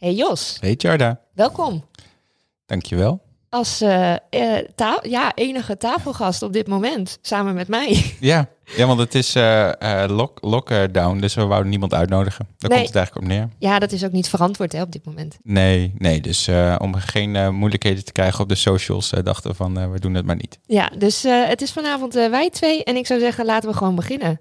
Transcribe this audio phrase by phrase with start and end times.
[0.00, 1.84] Hey Jos, Hey Jarda, welkom
[2.66, 3.20] dankjewel.
[3.48, 3.78] als
[4.74, 8.04] ta- ja, enige tafelgast op dit moment, samen met mij.
[8.20, 12.46] Ja, ja want het is eh, lock, lockdown, dus we wouden niemand uitnodigen.
[12.58, 12.78] Daar Nee.
[12.78, 13.48] komt het eigenlijk op neer.
[13.58, 15.38] Ja, dat is ook niet verantwoord hè, op dit moment.
[15.42, 16.48] Nee, nee, dus
[16.78, 20.36] om geen moeilijkheden te krijgen op de socials, dachten we van we doen het maar
[20.36, 20.58] niet.
[20.66, 24.40] Ja, dus het is vanavond wij twee en ik zou zeggen laten we gewoon beginnen.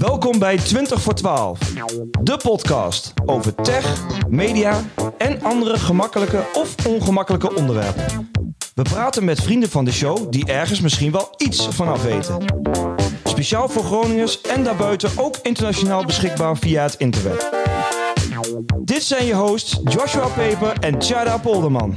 [0.00, 1.58] Welkom bij 20 voor 12,
[2.22, 4.80] de podcast over tech, media
[5.18, 8.30] en andere gemakkelijke of ongemakkelijke onderwerpen.
[8.74, 12.44] We praten met vrienden van de show die ergens misschien wel iets vanaf weten.
[13.24, 17.50] Speciaal voor Groningers en daarbuiten ook internationaal beschikbaar via het internet.
[18.84, 21.94] Dit zijn je hosts Joshua Peper en Tjada Polderman.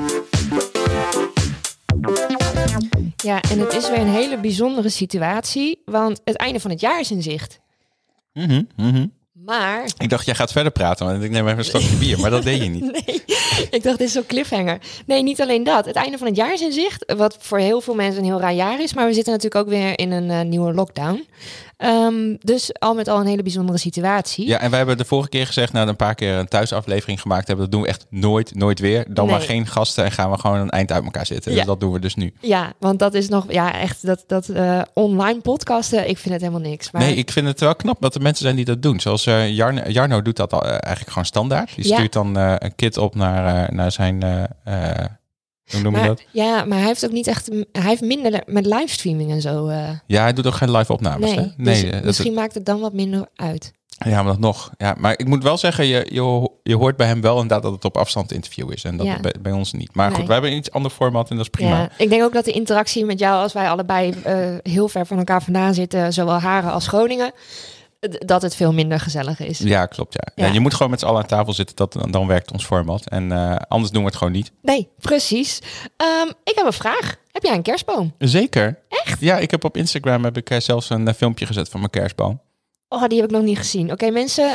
[3.16, 7.00] Ja, en het is weer een hele bijzondere situatie, want het einde van het jaar
[7.00, 7.62] is in zicht.
[8.34, 9.06] Mhm, mhm.
[9.34, 12.30] Maar Ik dacht, jij gaat verder praten, want ik neem even een stokje bier, maar
[12.30, 12.92] dat deed je niet.
[13.56, 14.78] Nee, ik dacht, dit is zo'n cliffhanger.
[15.06, 15.86] Nee, niet alleen dat.
[15.86, 18.40] Het einde van het jaar is in zicht, wat voor heel veel mensen een heel
[18.40, 18.94] raar jaar is.
[18.94, 21.28] Maar we zitten natuurlijk ook weer in een eh, nieuwe lockdown.
[21.84, 24.48] Ehm, dus al met al een hele bijzondere situatie.
[24.48, 27.22] Ja, en wij hebben de vorige keer gezegd, nadat we een paar keer een thuisaflevering
[27.22, 29.06] gemaakt hebben, dat doen we echt nooit, nooit weer.
[29.10, 29.34] Dan Nee.
[29.36, 31.52] maar geen gasten en gaan we gewoon een eind uit elkaar zitten.
[31.52, 31.58] Ja.
[31.58, 32.34] Dus dat doen we dus nu.
[32.42, 36.44] Ja, want dat is nog, ja, echt, dat, dat eh, online podcasten, ik vind het
[36.44, 36.92] helemaal niks.
[36.92, 39.00] Maar Nee, ik vind het wel knap dat er mensen zijn die dat doen.
[39.00, 41.76] Zoals eh, Jarno, Jarno doet dat al, eh, eigenlijk gewoon standaard.
[41.76, 41.96] Die Ja.
[41.96, 44.24] stuurt dan een kit op naar, naar zijn...
[45.66, 46.24] eh, eh, hoe noem je maar, dat?
[46.32, 49.68] ja, maar hij heeft ook niet echt, hij heeft minder met livestreaming en zo.
[49.68, 51.30] eh, Ja, hij doet ook geen live opnames.
[51.36, 51.64] nee, hè?
[51.64, 53.72] dus eh, dat- misschien maakt het dan wat minder uit.
[54.06, 54.72] ja, maar dat nog.
[54.78, 57.72] Ja, maar ik moet wel zeggen, je, je, je hoort bij hem wel inderdaad dat
[57.72, 58.84] het op afstand interview is.
[58.84, 59.20] En dat Ja.
[59.20, 59.96] bij, bij ons niet.
[59.96, 60.16] Maar Nee.
[60.18, 61.78] goed, we hebben een iets ander format en dat is prima.
[61.80, 65.06] Ja, ik denk ook dat de interactie met jou, als wij allebei eh, heel ver
[65.06, 67.32] van elkaar vandaan zitten, zowel Haren als Groningen,
[68.10, 69.60] dat het veel minder gezellig is.
[69.60, 70.18] Ja, klopt.
[70.36, 70.46] Ja.
[70.46, 71.76] Je moet gewoon met z'n allen aan tafel zitten.
[71.76, 73.10] Dat, dan werkt ons format.
[73.10, 74.52] En eh, anders doen we het gewoon niet.
[74.62, 75.60] Nee, precies.
[75.98, 77.16] Ehm, ik heb een vraag.
[77.32, 78.14] Heb jij een kerstboom?
[78.18, 78.80] Zeker.
[78.90, 79.20] Echt?
[79.20, 81.92] Ja, ik heb op Instagram heb ik eh, zelfs een eh, filmpje gezet van mijn
[81.92, 82.42] kerstboom.
[82.90, 83.92] Oh, die heb ik nog niet gezien.
[83.92, 84.48] Oké, mensen,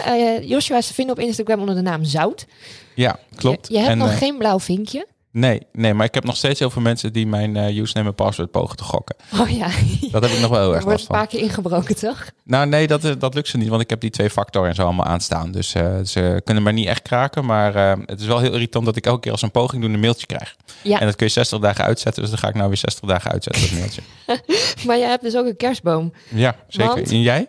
[0.46, 2.46] Joshua is te vinden op Instagram onder de naam Zout.
[2.94, 3.68] Ja, klopt.
[3.68, 5.06] Je, je hebt En, nog geen blauw vinkje.
[5.38, 8.14] Nee, nee, maar ik heb nog steeds heel veel mensen die mijn eh, username en
[8.14, 9.16] password pogen te gokken.
[9.40, 9.68] Oh ja,
[10.10, 11.16] Dat heb ik nog wel heel er erg wordt last een van.
[11.16, 12.26] paar keer ingebroken, toch?
[12.44, 14.74] Nou nee, dat, eh, dat lukt ze niet, want ik heb die twee factor en
[14.74, 15.50] zo allemaal aanstaan.
[15.52, 17.44] Dus eh, ze kunnen maar niet echt kraken.
[17.44, 17.74] Maar
[18.06, 20.26] het is wel heel irritant dat ik elke keer als een poging doen een mailtje
[20.26, 20.56] krijg.
[20.82, 21.00] Ja.
[21.00, 23.30] En dat kun je 60 dagen uitzetten, dus dan ga ik nou weer 60 dagen
[23.30, 24.02] uitzetten, dat mailtje.
[24.86, 26.12] Maar jij hebt dus ook een kerstboom.
[26.28, 26.94] Ja, zeker.
[26.94, 27.10] Want?
[27.10, 27.46] En jij?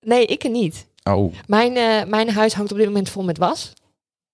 [0.00, 0.86] Nee, ik niet.
[1.04, 1.72] Oh, Mijn,
[2.08, 3.72] mijn huis hangt op dit moment vol met was.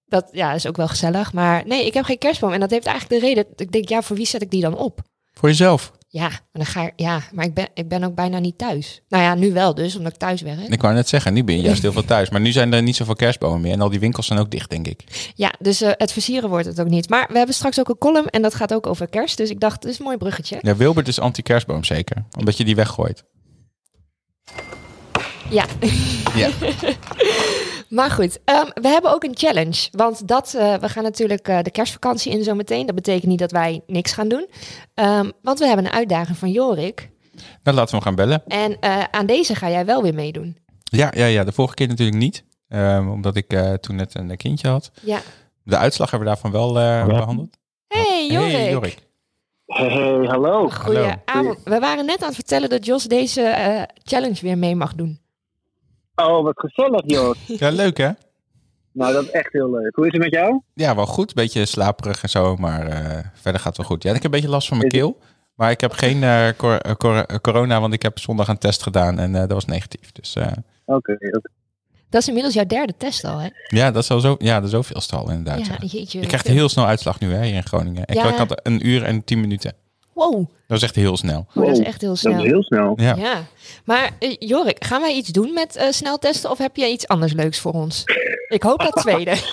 [0.09, 1.33] Dat ja, is ook wel gezellig.
[1.33, 2.53] Maar nee, ik heb geen kerstboom.
[2.53, 3.47] En dat heeft eigenlijk de reden.
[3.57, 5.01] Ik denk, ja, voor wie zet ik die dan op?
[5.39, 5.93] voor jezelf.
[6.11, 9.03] Ja, maar, dan ga ik, ja, maar ik, ben, ik ben ook bijna niet thuis.
[9.09, 10.69] Nou ja, nu wel dus, omdat ik thuis werk.
[10.69, 12.31] Ik wou net zeggen, nu ben je juist heel veel thuis.
[12.31, 13.73] Maar nu zijn er niet zoveel kerstbomen meer.
[13.73, 15.33] En al die winkels zijn ook dicht, denk ik.
[15.35, 17.09] Ja, dus eh, het versieren wordt het ook niet.
[17.09, 19.37] Maar we hebben straks ook een column en dat gaat ook over kerst.
[19.37, 20.59] Dus ik dacht, dat is een mooi bruggetje.
[20.61, 22.25] Ja, Wilbert is anti-kerstboom zeker.
[22.39, 23.25] Omdat je die weggooit.
[25.51, 25.65] Ja,
[26.35, 26.49] Ja.
[27.89, 28.39] maar goed.
[28.45, 29.89] ehm, we hebben ook een challenge.
[29.91, 32.87] Want dat, eh, we gaan natuurlijk eh, de kerstvakantie in zometeen.
[32.87, 34.49] Dat betekent niet dat wij niks gaan doen.
[34.95, 37.11] Ehm, want we hebben een uitdaging van Jorik.
[37.63, 38.43] Dan laten we hem gaan bellen.
[38.47, 40.57] En eh, aan deze ga jij wel weer meedoen.
[40.85, 41.45] Ja, ja, ja.
[41.45, 42.45] De vorige keer natuurlijk niet.
[42.69, 44.91] Ehm, omdat ik eh, toen net een kindje had.
[45.03, 45.21] Ja.
[45.63, 47.57] De uitslag hebben we daarvan wel eh, behandeld.
[47.87, 48.53] Hey Jorik.
[48.53, 49.07] Hey, Jorik.
[49.67, 50.69] Hey, hallo.
[50.69, 51.59] Goedenavond.
[51.65, 55.21] We waren net aan het vertellen dat Jos deze eh, challenge weer mee mag doen.
[56.23, 57.35] Oh, wat gezellig, joh.
[57.61, 58.11] Ja, leuk hè?
[58.93, 59.95] nou, dat is echt heel leuk.
[59.95, 60.61] Hoe is het met jou?
[60.75, 61.35] Ja, wel goed.
[61.35, 64.03] Beetje slaperig en zo, maar eh, verder gaat het wel goed.
[64.03, 65.19] Ja, ik heb een beetje last van mijn Is keel.
[65.55, 68.83] Maar ik heb geen eh, cor- eh, cor- corona, want ik heb zondag een test
[68.83, 70.13] gedaan en eh, dat was negatief.
[70.13, 70.47] Dus eh,
[70.85, 71.41] Oké, oké.
[72.11, 73.49] Dat is inmiddels jouw derde test al, hè?
[73.69, 74.37] ja, dat is al zo.
[74.39, 75.67] Ja, de zoveelste al inderdaad.
[75.67, 76.21] Ja, Ja, jeetje.
[76.21, 78.03] Je krijgt heel snel uitslag nu hè, hier in Groningen.
[78.07, 78.29] Ik, Ja.
[78.29, 79.73] ik had een uur en tien minuten.
[80.19, 81.47] Wow, Dat is echt heel snel.
[81.55, 82.39] oh, dat is echt heel Dat snel.
[82.39, 82.93] is heel snel.
[82.97, 83.15] Ja.
[83.17, 83.43] Ja,
[83.85, 87.33] maar eh, Jorik, gaan wij iets doen met eh sneltesten of heb jij iets anders
[87.33, 88.03] leuks voor ons?
[88.49, 89.31] Ik hoop dat tweede.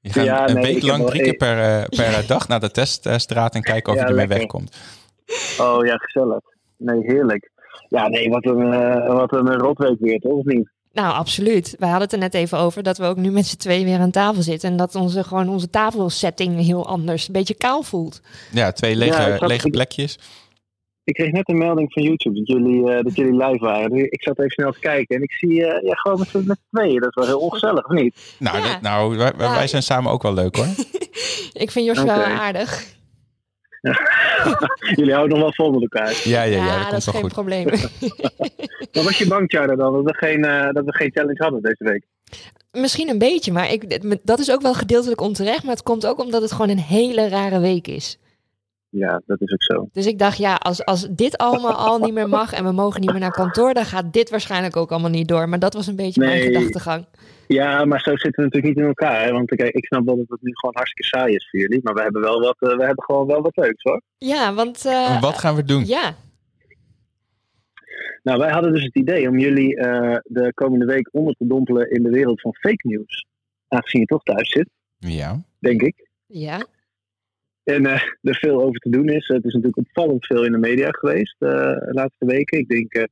[0.00, 2.70] Je gaat Ja, een nee, week lang drie keer per, eh, per dag naar de
[2.70, 4.38] teststraat en kijken of Ja, je ermee lekker.
[4.46, 4.76] wegkomt.
[5.60, 6.40] Oh ja, gezellig.
[6.76, 7.50] Nee, heerlijk.
[7.88, 8.70] Ja, nee, wat een,
[9.14, 10.32] wat een rotweek weer, toch?
[10.32, 10.70] Of niet?
[10.92, 11.74] Nou, absoluut.
[11.78, 13.98] Wij hadden het er net even over dat we ook nu met z'n twee weer
[13.98, 18.20] aan tafel zitten en dat onze, gewoon onze tafelsetting heel anders, een beetje kaal voelt.
[18.52, 20.18] Ja, twee lege, Ja, ik zat- lege plekjes.
[21.04, 23.90] Ik kreeg net een melding van YouTube dat jullie, eh, dat jullie live waren.
[23.90, 26.42] Dus Ik zat even snel te kijken en ik zie eh, ja, gewoon met z'n
[26.46, 27.00] met tweeën.
[27.00, 28.34] Dat is wel heel ongezellig, of niet?
[28.38, 28.72] Nou, Ja.
[28.72, 30.66] dat- nou wij, wij- zijn samen ook wel leuk hoor.
[31.52, 32.28] Ik vind Joshua Oké.
[32.28, 32.84] wel aardig.
[34.98, 36.20] Jullie houden nog wel vol met elkaar.
[36.24, 37.32] Ja, ja, ja, Ja, dat, is geen goed.
[37.32, 37.66] probleem.
[38.92, 41.62] Maar was je bang, Charda, dan dat we, geen, eh, dat we geen challenge hadden
[41.62, 42.02] deze week?
[42.72, 45.62] Misschien een beetje, maar ik, dat is ook wel gedeeltelijk onterecht.
[45.62, 48.18] Maar het komt ook omdat het gewoon een hele rare week is.
[48.90, 49.88] Ja, dat is ook zo.
[49.92, 53.00] Dus ik dacht, ja, als, als dit allemaal al niet meer mag en we mogen
[53.00, 55.48] niet meer naar kantoor, dan gaat dit waarschijnlijk ook allemaal niet door.
[55.48, 57.04] Maar dat was een beetje mijn gedachtegang.
[57.48, 59.24] Ja, maar zo zitten we natuurlijk niet in elkaar.
[59.24, 59.32] Hè?
[59.32, 61.80] Want kijk, ik snap wel dat het nu gewoon hartstikke saai is voor jullie.
[61.82, 64.02] Maar we hebben, wel wat, eh, we hebben gewoon wel wat leuks hoor.
[64.18, 64.84] Ja, want...
[64.84, 65.84] eh, Wat gaan we doen?
[65.86, 66.14] Ja,
[68.22, 71.90] Nou, wij hadden dus het idee om jullie eh, de komende week onder te dompelen
[71.90, 73.26] in de wereld van fake news.
[73.68, 74.68] Aangezien je toch thuis zit,
[74.98, 75.42] Ja.
[75.58, 76.08] denk ik.
[76.26, 76.66] ja.
[77.64, 79.28] En eh, er veel over te doen is.
[79.28, 82.58] Het is natuurlijk opvallend veel in de media geweest eh, de laatste weken.
[82.58, 83.02] Ik denk eh,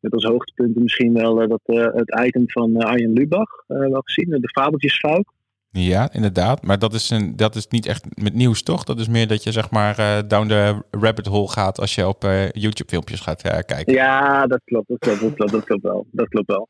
[0.00, 4.00] met als hoogtepunten misschien wel eh, dat, eh, het item van eh, Arjen Lubach wel
[4.04, 4.40] gezien.
[4.40, 5.30] De fabeltjesfuik.
[5.70, 6.62] Ja, inderdaad.
[6.62, 8.84] Maar dat is, een, dat is niet echt met nieuws, toch?
[8.84, 12.22] Dat is meer dat je zeg maar down the rabbit hole gaat als je op
[12.52, 13.92] YouTube filmpjes gaat kijken.
[13.92, 16.06] Ja, dat klopt, dat klopt, dat klopt, dat klopt wel.
[16.10, 16.68] Dat klopt wel.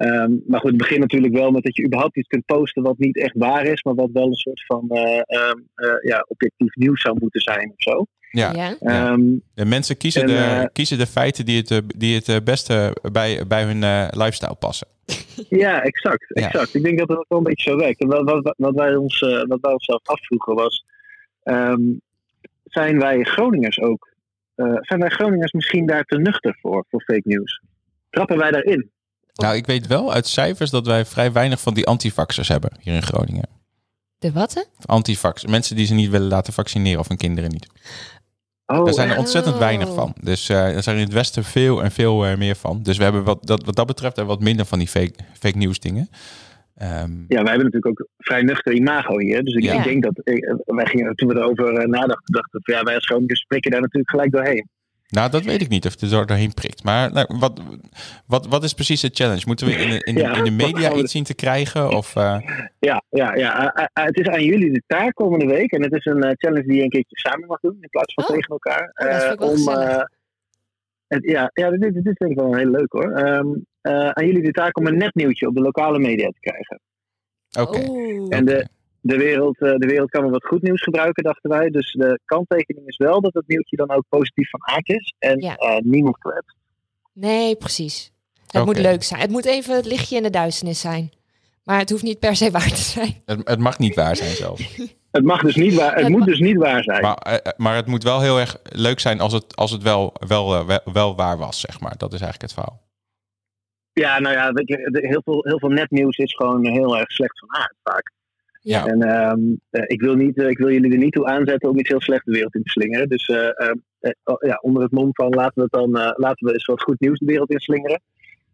[0.00, 2.98] Ehm, maar goed, het begint natuurlijk wel met dat je überhaupt iets kunt posten wat
[2.98, 6.74] niet echt waar is, maar wat wel een soort van eh, ehm, eh, ja, objectief
[6.74, 8.06] nieuws zou moeten zijn of zo.
[8.30, 8.76] Ja.
[8.80, 9.20] Ehm,
[9.54, 12.36] De mensen kiezen, En, de, eh, kiezen de feiten die het, eh, die het eh,
[12.44, 14.86] beste bij, bij hun eh, lifestyle passen.
[15.48, 16.24] Ja, exact.
[16.28, 16.46] Ja.
[16.46, 16.74] exact.
[16.74, 18.00] Ik denk dat het wel een beetje zo werkt.
[18.00, 20.84] En wat, wat, wat, wij, ons, eh, wat wij onszelf afvroegen was:
[21.42, 21.80] ehm,
[22.64, 24.08] zijn wij Groningers ook?
[24.54, 27.60] eh, zijn wij Groningers misschien daar te nuchter voor, voor fake news?
[28.10, 28.90] Trappen wij daarin?
[29.34, 32.94] Nou, ik weet wel uit cijfers dat wij vrij weinig van die antivaxers hebben hier
[32.94, 33.48] in Groningen.
[34.18, 34.54] De wat?
[34.54, 34.62] hè?
[34.84, 37.66] Antivax, mensen die ze niet willen laten vaccineren of hun kinderen niet.
[38.78, 40.14] Oh, Daar zijn er ontzettend weinig van.
[40.22, 42.82] Dus eh er zijn in het Westen veel en veel eh, meer van.
[42.82, 45.56] Dus we hebben wat dat, wat dat betreft er wat minder van die fake, fake
[45.56, 46.08] nieuws dingen.
[46.76, 49.44] Ehm, Ja, wij hebben natuurlijk ook vrij nuchter imago hier.
[49.44, 49.82] Dus ik, Ja.
[49.82, 50.20] denk dat.
[50.24, 53.80] ik- wij gingen, toen we erover eh, nadachten, dachten ja, wij als Groningers prikken daar
[53.80, 54.68] natuurlijk gelijk doorheen.
[55.10, 56.84] Nou, dat weet ik niet of het er doorheen prikt.
[56.84, 57.60] Maar nou, wat,
[58.26, 59.42] wat, wat is precies de challenge?
[59.46, 61.88] Moeten we in de, in de, Ja, in de media iets zien te krijgen?
[61.90, 62.38] Of, eh,
[62.78, 63.74] Ja, ja, ja.
[63.74, 65.72] eh, eh, het is aan jullie de taak komende week.
[65.72, 68.24] En het is een challenge die je een keertje samen mag doen in plaats van
[68.24, 68.30] Oh.
[68.30, 68.92] tegen elkaar.
[68.94, 69.96] Oh, dat vind ik wel Eh, gezellig.
[69.98, 70.04] eh,
[71.08, 73.12] het, ja, ja dit, dit is denk ik wel heel leuk hoor.
[73.12, 73.46] Ehm,
[73.80, 76.80] eh, aan jullie de taak om een nepnieuwtje op de lokale media te krijgen.
[77.60, 77.90] Oké.
[77.90, 78.26] Oeh.
[78.36, 78.68] En de,
[79.00, 81.70] de, wereld, eh, de wereld kan wel wat goed nieuws gebruiken, dachten wij.
[81.70, 85.14] Dus de kanttekening is wel dat het nieuwtje dan ook positief van aard is.
[85.18, 85.54] En Ja.
[85.56, 86.56] eh, niemand kwetst.
[87.12, 88.12] Nee, precies.
[88.46, 89.20] Het moet leuk zijn.
[89.20, 91.10] Het moet even het lichtje in de duisternis zijn.
[91.64, 93.22] Maar het hoeft niet per se waar te zijn.
[93.24, 94.60] Het, het mag niet waar zijn zelf.
[95.10, 97.02] Het mag dus niet waar, het Het moet mag- dus niet waar zijn.
[97.02, 100.14] Maar, eh, maar het moet wel heel erg leuk zijn als het, als het wel,
[100.26, 101.96] wel, wel, wel waar was, zeg maar.
[101.96, 102.80] Dat is eigenlijk het verhaal.
[103.92, 107.10] Ja, nou ja, weet je, de- heel veel, heel veel nepnieuws is gewoon heel erg
[107.10, 108.12] slecht van aard vaak.
[108.60, 108.86] Ja.
[108.86, 109.40] En ehm,
[109.70, 112.00] eh, ik, wil niet, eh, ik wil jullie er niet toe aanzetten om iets heel
[112.00, 113.08] slecht de wereld in te slingeren.
[113.08, 116.12] Dus eh, ehm, eh, oh, ja, onder het mom van laten we, het dan, eh,
[116.16, 118.00] laten we eens wat goed nieuws de wereld in slingeren.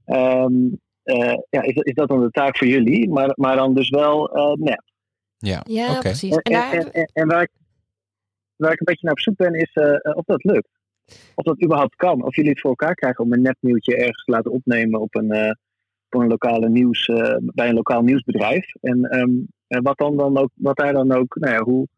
[0.05, 0.55] Ehm,
[1.03, 3.09] eh, ja, is, is dat dan de taak voor jullie?
[3.09, 4.83] Maar, maar dan dus wel eh nep.
[5.37, 5.99] Ja, Ja, oké.
[5.99, 6.37] precies.
[6.37, 7.51] En, En daar en, en, en waar, ik,
[8.57, 9.73] waar ik een beetje naar op zoek ben, is
[10.15, 10.77] of dat lukt.
[11.35, 12.25] Of dat überhaupt kan.
[12.25, 15.31] Of jullie het voor elkaar krijgen om een nepnieuwtje ergens te laten opnemen op een,
[15.31, 15.51] eh,
[16.11, 18.75] op een lokale nieuws, eh, bij een lokaal nieuwsbedrijf.
[18.81, 19.31] En, ehm,
[19.69, 21.89] en wat, dan dan ook, wat daar dan ook, nou ja, hoe,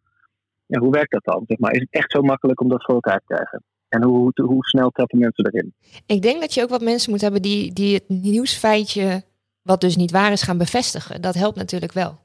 [0.66, 1.44] ja, hoe werkt dat dan?
[1.46, 1.72] Zeg maar?
[1.72, 3.62] Is het echt zo makkelijk om dat voor elkaar te krijgen?
[3.88, 5.74] En hoe, hoe, hoe snel trappen mensen erin?
[6.06, 9.22] Ik denk dat je ook wat mensen moet hebben die, die het nieuwsfeitje,
[9.62, 11.20] wat dus niet waar is, gaan bevestigen.
[11.22, 12.18] Dat helpt natuurlijk wel.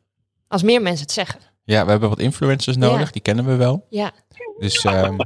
[0.48, 1.39] Als meer mensen het zeggen.
[1.63, 3.12] Ja, we hebben wat influencers nodig, Ja.
[3.12, 3.86] die kennen we wel.
[3.89, 4.12] Ja,
[4.60, 5.15] Dus ehm,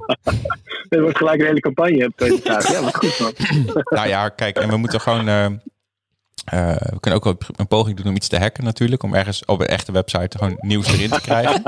[0.90, 2.12] Er wordt gelijk een hele campagne.
[2.44, 3.34] Ja, wat goed man.
[3.98, 5.28] nou ja, kijk, en we moeten gewoon...
[5.28, 5.58] ehm,
[6.52, 9.04] eh, we kunnen ook wel een poging doen om iets te hacken natuurlijk.
[9.04, 11.62] Om ergens op een echte website gewoon nieuws erin te krijgen.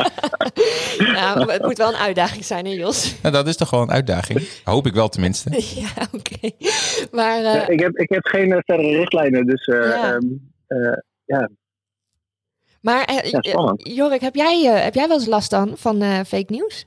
[1.14, 3.16] nou, het moet wel een uitdaging zijn, hè Jos?
[3.22, 4.48] nou, dat is toch gewoon een uitdaging.
[4.64, 5.50] Hoop ik wel tenminste.
[5.82, 6.50] ja, oké.
[7.12, 10.14] Maar eh, Ja, ik, heb, ik heb geen eh, verdere richtlijnen, dus eh, Ja.
[10.14, 10.26] ehm,
[10.68, 11.46] eh,
[12.82, 13.84] Maar Ja, spannend.
[13.86, 16.86] eh, Jorik, heb jij, eh, heb jij wel eens last dan van eh, fake nieuws?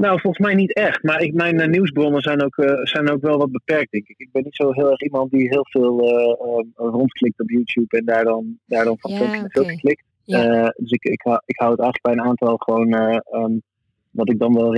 [0.00, 1.02] Nou, volgens mij niet echt.
[1.02, 4.18] Maar ik, mijn eh, nieuwsbronnen zijn ook, eh, zijn ook wel wat beperkt, denk ik.
[4.18, 8.04] Ik ben niet zo heel erg iemand die heel veel eh, rondklikt op YouTube en
[8.04, 10.04] daar dan, daar dan van Ja, filmpje naar filmpje klikt.
[10.24, 10.74] Ja.
[10.76, 13.52] Dus ik, ik, hou, ik hou het eigenlijk bij een aantal gewoon, eh, ehm,
[14.10, 14.70] wat ik dan wel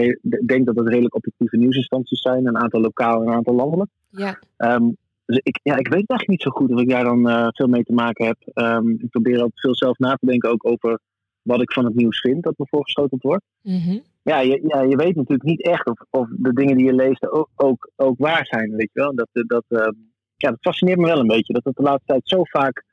[0.47, 2.47] denk dat het redelijk objectieve nieuwsinstanties zijn.
[2.47, 3.91] Een aantal lokaal en een aantal landelijk.
[4.09, 4.89] Ja, Ehm,
[5.27, 7.83] dus ik, ja, ik weet eigenlijk niet zo goed of ik daar dan veel mee
[7.83, 8.37] te maken heb.
[8.53, 10.99] Ehm, ik probeer altijd veel zelf na te denken ook over
[11.43, 13.99] wat ik van het nieuws vind dat me voorgeschoteld wordt Mhm.
[14.23, 17.31] Ja, je, ja, je weet natuurlijk niet echt of, of de dingen die je leest
[17.31, 19.15] ook, ook, ook waar zijn, weet je wel.
[19.15, 19.93] Dat, dat, ehm,
[20.37, 22.85] ja, dat fascineert me wel een beetje, dat het de laatste tijd zo vaak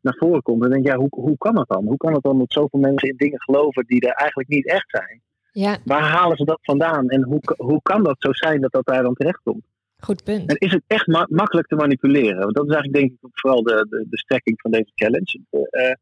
[0.00, 0.60] naar voren komt.
[0.60, 1.84] Dan denk ja, hoe, hoe kan het dan?
[1.86, 4.90] Hoe kan het dan dat zoveel mensen in dingen geloven die er eigenlijk niet echt
[4.90, 5.20] zijn?
[5.52, 7.08] Ja, Waar halen ze dat vandaan?
[7.08, 9.64] En hoe, hoe kan dat zo zijn dat dat daar dan terecht komt?
[10.00, 10.50] goed punt.
[10.50, 12.38] En is het echt ma- makkelijk te manipuleren?
[12.38, 15.40] Want dat is eigenlijk denk ik ook vooral de, de, de strekking van deze challenge.
[15.50, 15.92] Eh,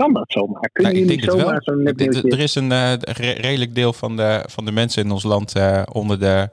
[0.00, 0.70] kan dat zomaar?
[0.72, 1.40] Kunnen Nou, ik jullie denk het wel.
[1.46, 2.30] zomaar zo'n Ik denk- nepnieuwtje...
[2.38, 5.54] er is een eh, re- redelijk deel van de, van de mensen in ons land
[5.54, 6.48] eh, onder de,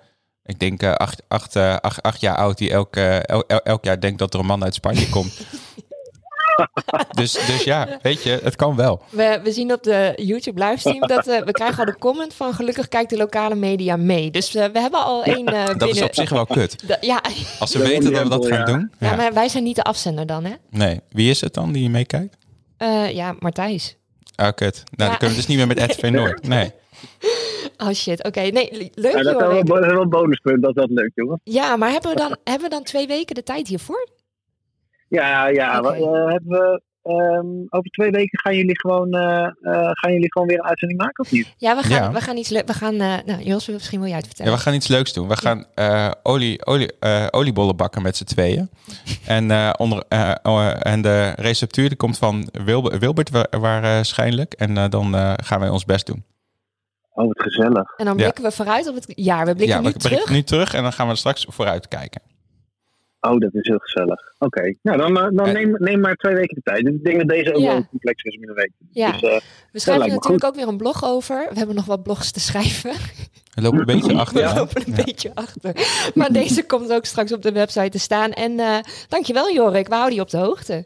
[0.45, 3.99] ik denk, eh, acht, acht, acht, acht jaar oud, die elk, el- el- elk jaar
[3.99, 5.37] denkt dat er een man uit Spanje komt.
[7.19, 9.01] dus, dus ja, weet je, het kan wel.
[9.09, 12.87] We, we zien op de YouTube livestream dat we krijgen al de comment van gelukkig
[12.87, 14.31] kijkt de lokale media mee.
[14.31, 15.77] Dus we hebben al één eh binnen.
[15.77, 16.75] Dat is op zich wel kut.
[16.87, 17.21] Da- ja.
[17.59, 18.91] Als ze weten dat we dat gaan doen.
[18.99, 19.15] ja, Ja.
[19.15, 20.53] maar wij zijn niet de afzender dan, hè?
[20.69, 22.37] Nee, wie is het dan die meekijkt?
[22.77, 23.97] Eh, ja, Martijs.
[24.35, 24.83] Ah, kut.
[24.85, 25.07] Nou, Ja.
[25.07, 26.47] dan kunnen we dus niet meer met RTV Noord.
[26.47, 26.71] Nee.
[27.77, 28.39] Oh shit, oké.
[28.41, 31.11] Nee, le- leuk Ja, dat is wel, dat is wel een bonuspunt dat dat lukt,
[31.15, 31.39] jongens.
[31.43, 34.07] Ja, maar hebben we, dan, hebben we dan twee weken de tijd hiervoor?
[35.09, 35.81] Ja, ja.
[35.81, 40.31] We- eh, hebben we, ehm, over twee weken gaan jullie, gewoon, eh, eh, gaan jullie
[40.31, 41.53] gewoon weer een uitzending maken of niet?
[41.57, 42.11] Ja, we gaan, Ja.
[42.11, 42.49] we gaan iets...
[42.49, 42.93] le- We gaan...
[43.01, 44.57] eh nou, Jos, misschien wil jij het Ja, vertellen.
[44.57, 45.27] we gaan iets leuks doen.
[45.27, 48.69] We gaan eh, olie, olie, eh, oliebollen bakken met z'n tweeën.
[49.25, 54.53] En, eh, onder, eh, oh, en de receptuur die komt van Wilbert, Wilbert wa- waarschijnlijk.
[54.53, 56.23] En eh, dan eh, gaan wij ons best doen.
[57.13, 57.93] Oh, wat gezellig.
[57.97, 58.21] En dan Ja.
[58.23, 59.45] blikken we vooruit op het jaar.
[59.45, 60.13] We blikken ja, nu we terug.
[60.13, 62.21] blikken nu terug en dan gaan we straks vooruit kijken.
[63.21, 64.33] Oh, dat is heel gezellig.
[64.39, 66.83] Oké, nou dan, eh, dan En- neem, neem maar twee weken de tijd.
[66.85, 67.71] Dus ik denk dat deze ook Ja.
[67.73, 68.71] wel complexer is om in een week.
[68.91, 69.11] Ja.
[69.11, 69.39] Dus, eh,
[69.71, 71.47] We schrijven natuurlijk ook weer een blog over.
[71.51, 72.91] We hebben nog wat blogs te schrijven.
[73.53, 74.55] We lopen een beetje We achter.
[74.55, 75.71] lopen een beetje achter.
[76.15, 78.31] Maar deze komt ook straks op de website te staan.
[78.31, 80.85] En eh dankjewel Jorik, we houden je op de hoogte.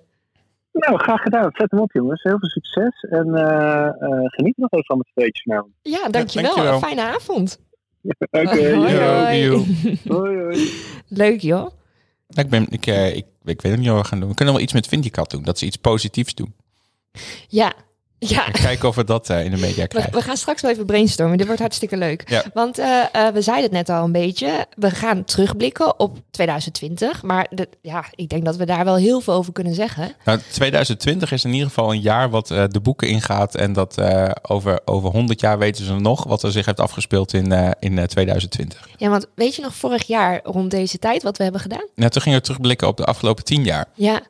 [0.72, 1.50] nou, graag gedaan.
[1.54, 2.24] Zet hem op, jongens.
[2.24, 3.02] Heel veel succes.
[3.10, 3.94] En eh, eh,
[4.26, 5.66] geniet nog even van z'n tweetjes nou.
[5.82, 6.44] Ja, dankjewel.
[6.56, 6.74] dankjewel.
[6.74, 7.60] Een fijne avond.
[8.32, 9.58] Oké, Hoi, yo.
[9.58, 10.00] hoi.
[10.08, 10.70] hoi, hoi.
[11.08, 11.68] Leuk joh.
[12.34, 14.30] Ik, ben, ik, eh, ik, ik weet nog niet wat we gaan doen.
[14.30, 15.44] We kunnen wel iets met Vindicat doen.
[15.44, 16.54] Dat ze iets positiefs doen.
[17.48, 17.74] Ja,
[18.28, 18.46] ja.
[18.46, 20.14] En kijken of we dat eh, in de media We, krijgen.
[20.14, 21.38] we gaan straks wel even brainstormen.
[21.38, 22.30] Dit wordt hartstikke leuk.
[22.30, 22.44] Ja.
[22.54, 24.66] Want eh, eh, we zeiden het net al een beetje.
[24.76, 27.24] We gaan terugblikken op 2020.
[27.24, 30.16] Maar de, ja, ik denk dat we daar wel heel veel over kunnen zeggen.
[30.26, 33.56] Nou, 2020 is in ieder geval een jaar wat de boeken ingaat.
[33.56, 33.98] En dat
[34.42, 38.04] over, over 100 jaar weten ze nog wat er zich heeft afgespeeld in, in eh,
[38.04, 38.88] 2020.
[38.98, 41.88] Ja, want weet je nog vorig jaar rond deze tijd wat we hebben gedaan?
[41.96, 43.86] Nou, toen gingen we terugblikken op de afgelopen 10 jaar.
[43.94, 44.22] Ja.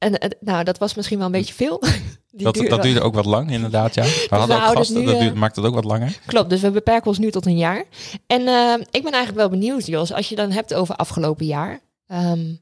[0.00, 1.78] En nou, dat was misschien wel een beetje veel.
[2.32, 3.94] Die Dat, duurde- dat duurde ook wat lang, inderdaad.
[3.94, 4.02] Ja.
[4.30, 6.18] We hadden ook houden het gasten, nu, dat eh, duurde, maakt het ook wat langer.
[6.26, 7.84] Klopt, dus we beperken ons nu tot een jaar.
[8.26, 11.80] En eh, ik ben eigenlijk wel benieuwd, Jos, als je dan hebt over afgelopen jaar.
[12.06, 12.54] ehm,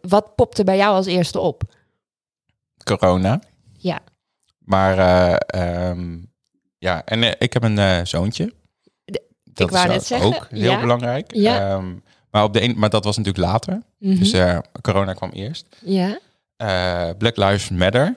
[0.00, 1.62] wat popt er bij jou als eerste op?
[2.84, 3.40] Corona.
[3.78, 4.00] Ja.
[4.58, 6.18] Maar eh, ehm,
[6.78, 8.52] ja, en ik heb een zoontje.
[9.04, 10.80] De- dat wou is net zeggen, ook heel ja.
[10.80, 11.34] belangrijk.
[11.34, 11.70] Ja.
[11.70, 11.94] Ehm,
[12.30, 13.82] maar, op de een, maar dat was natuurlijk later.
[13.98, 14.18] Mhm.
[14.18, 14.34] Dus
[14.80, 15.66] corona kwam eerst.
[15.84, 16.18] ja.
[16.62, 18.14] Eh, Black Lives Matter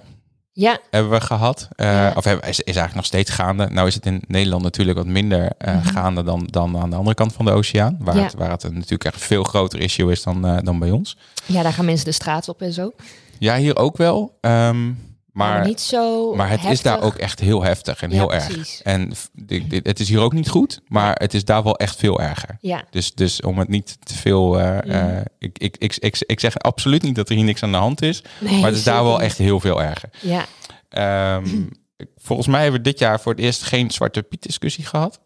[0.51, 1.67] Ja, hebben we gehad.
[1.75, 2.13] Eh, Ja.
[2.15, 3.67] Of hebben, is, is eigenlijk nog steeds gaande.
[3.71, 5.85] Nou is het in Nederland natuurlijk wat minder eh, Mhm.
[5.87, 7.97] gaande dan, dan aan de andere kant van de oceaan.
[7.99, 8.23] Waar, Ja.
[8.23, 11.17] het, waar het natuurlijk echt veel groter issue is dan, dan bij ons.
[11.45, 12.91] ja, daar gaan mensen de straat op en zo.
[13.39, 14.37] Ja, hier ook wel.
[14.41, 14.91] Ehm,
[15.35, 18.27] Maar, maar, niet zo maar het is daar ook echt heel heftig en Ja, heel
[18.27, 18.57] precies.
[18.57, 18.81] erg.
[18.81, 19.11] En
[19.83, 22.57] het is hier ook niet goed, maar het is daar wel echt veel erger.
[22.61, 24.59] Ja, Dus, dus om het niet te veel.
[24.59, 27.71] eh, eh, ik, ik, ik, ik, ik zeg absoluut niet dat er hier niks aan
[27.71, 28.23] de hand is.
[28.39, 30.09] nee, maar het is daar wel echt heel veel erger.
[30.21, 30.45] Ja,
[30.89, 31.63] Ehm,
[32.17, 35.19] volgens mij hebben we dit jaar voor het eerst geen Zwarte Piet discussie gehad.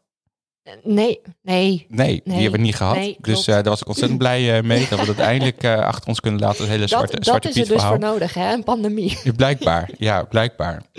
[0.83, 1.85] Nee, nee.
[1.89, 2.95] Nee, die hebben we niet gehad.
[2.95, 4.87] nee, dus eh, daar was ik ontzettend blij eh, mee.
[4.89, 6.61] Dat we dat eindelijk eh, achter ons kunnen laten.
[6.61, 8.53] Het hele Zwarte, Dat, dat zwarte is er dus voor nodig, hè?
[8.53, 9.17] Een pandemie.
[9.23, 10.81] Ja, blijkbaar, ja, blijkbaar.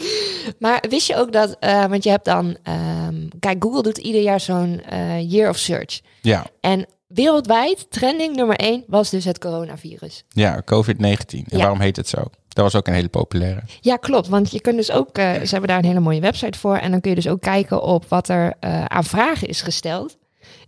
[0.58, 1.56] Maar wist je ook dat,
[1.88, 4.82] want je hebt dan, ehm, kijk, Google doet ieder jaar zo'n
[5.28, 6.00] year of search.
[6.20, 10.24] Ja, En wereldwijd, trending nummer één was dus het coronavirus.
[10.28, 10.98] ja COVID-19.
[10.98, 11.56] En Ja.
[11.58, 12.22] waarom heet het zo?
[12.60, 13.62] Dat was ook een hele populaire.
[13.80, 14.28] Ja, klopt.
[14.28, 16.76] Want je kunt dus ook, eh, ze hebben daar een hele mooie website voor.
[16.76, 20.16] En dan kun je dus ook kijken op wat er eh, aan vragen is gesteld.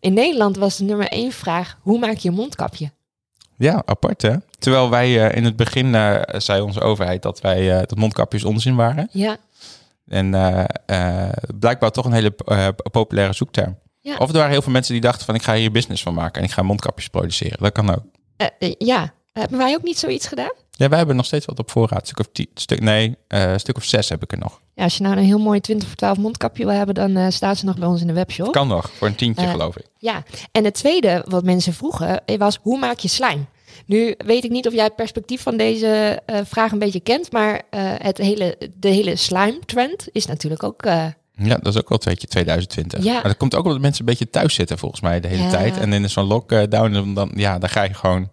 [0.00, 2.90] In Nederland was de nummer één vraag, hoe maak je een mondkapje?
[3.56, 4.34] Ja, apart hè?
[4.58, 5.96] Terwijl wij eh, in het begin
[6.26, 9.08] zei onze overheid dat wij dat mondkapjes onzin waren.
[9.10, 9.36] Ja,
[10.06, 10.30] En
[11.58, 12.34] blijkbaar toch een hele
[12.90, 13.78] populaire zoekterm.
[14.00, 14.16] Ja.
[14.16, 16.40] Of er waren heel veel mensen die dachten van ik ga hier business van maken
[16.40, 17.58] en ik ga mondkapjes produceren.
[17.60, 18.04] Dat kan ook.
[18.78, 19.12] Ja.
[19.32, 20.61] Hebben wij ook niet zoiets gedaan?
[20.78, 22.06] Ja, wij hebben nog steeds wat op voorraad.
[22.06, 24.60] Stuk of tien, stuk, nee, eh, stuk of zes heb ik er nog.
[24.74, 27.26] Ja, als je nou een heel mooi 20 voor 12 mondkapje wil hebben, dan eh
[27.28, 28.52] staat ze nog bij ons in de webshop.
[28.52, 29.86] Kan nog, voor een tientje Eh, geloof ik.
[29.98, 33.46] Ja, en het tweede wat mensen vroegen was, hoe maak je slijm?
[33.86, 37.62] Nu weet ik niet of jij het perspectief van deze vraag een beetje kent, maar
[37.98, 40.84] het hele, de hele slime-trend is natuurlijk ook...
[40.84, 43.04] Ja, dat is ook wel een beetje 2020.
[43.04, 43.12] Ja.
[43.12, 45.48] Maar dat komt ook omdat mensen een beetje thuis zitten volgens mij de hele Ja.
[45.50, 45.76] tijd.
[45.78, 48.30] En in zo'n lockdown, dan, ja, dan ga je gewoon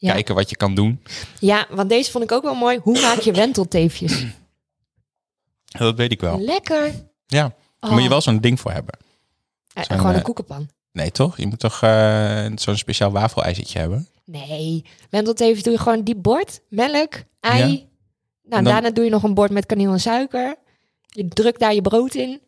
[0.00, 0.12] Ja.
[0.12, 1.02] kijken wat je kan doen.
[1.40, 2.78] ja, want deze vond ik ook wel mooi.
[2.82, 4.24] Hoe maak je wentelteefjes?
[5.78, 6.40] Dat weet ik wel.
[6.40, 6.84] Lekker.
[7.26, 8.94] Ja, daar Oh, moet je wel zo'n ding voor hebben.
[9.74, 10.68] Eh, gewoon een eh, koekenpan.
[10.92, 11.36] Nee, toch?
[11.36, 14.08] Je moet toch eh, zo'n speciaal wafelijzertje hebben?
[14.24, 17.58] Nee, wentelteven doe je gewoon die bord, melk, ei.
[17.58, 17.66] Ja.
[17.66, 17.84] Nou,
[18.42, 20.56] dan- daarna doe je nog een bord met kaneel en suiker.
[21.06, 22.40] Je drukt daar je brood in,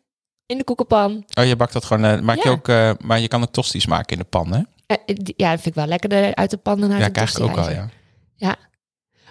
[0.45, 1.25] in de koekenpan.
[1.39, 2.25] Oh, je bakt dat gewoon.
[2.25, 2.67] maak je ook,
[3.05, 4.61] maar je kan ook tosties maken in de pan, hè?
[4.85, 7.11] Eh, die- ja, dat vind ik wel lekkerder uit de pan dan uit ja, de
[7.11, 7.93] krijg ik ook wel, tosti-ijzer.
[8.35, 8.55] ja.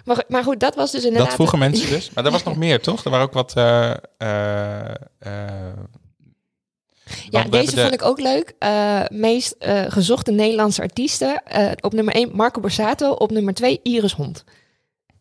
[0.05, 1.25] Maar, maar goed, dat was dus inderdaad...
[1.27, 2.11] Dat vroegen mensen dus.
[2.11, 3.03] Maar er was nog meer, toch?
[3.03, 3.53] Er waren ook wat...
[3.55, 5.73] eh, eh, eh,
[7.29, 8.53] Ja, deze de- vond ik ook leuk.
[8.59, 11.43] Eh, meest eh, gezochte Nederlandse artiesten.
[11.45, 13.11] Eh, op nummer 1 Marco Borsato.
[13.11, 14.43] Op nummer 2 Iris Hond.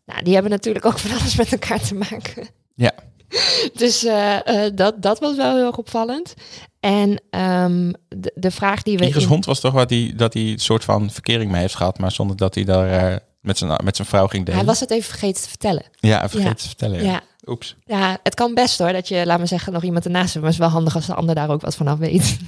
[0.06, 2.48] Nou, die hebben natuurlijk ook van alles met elkaar te maken.
[2.74, 2.92] Ja.
[3.74, 6.34] Dus eh, eh, dat, dat was wel heel erg opvallend.
[6.82, 9.06] En ehm, de, de vraag die we...
[9.06, 11.74] Iris in- Hond was toch wat die, dat hij een soort van verkering mee heeft
[11.76, 14.58] gehad, maar zonder dat hij daar eh, met, zijn, met zijn vrouw ging delen.
[14.58, 15.82] Hij was het even vergeten te vertellen.
[16.00, 16.54] Ja, Ja.
[16.54, 17.04] te vertellen.
[17.04, 17.10] Ja.
[17.10, 17.20] Ja.
[17.46, 17.76] Oeps.
[17.84, 18.92] ja, het kan best hoor.
[18.92, 20.44] Dat je, laat me zeggen, nog iemand ernaast hebt.
[20.44, 22.36] Maar het is wel handig als de ander daar ook wat van af weet.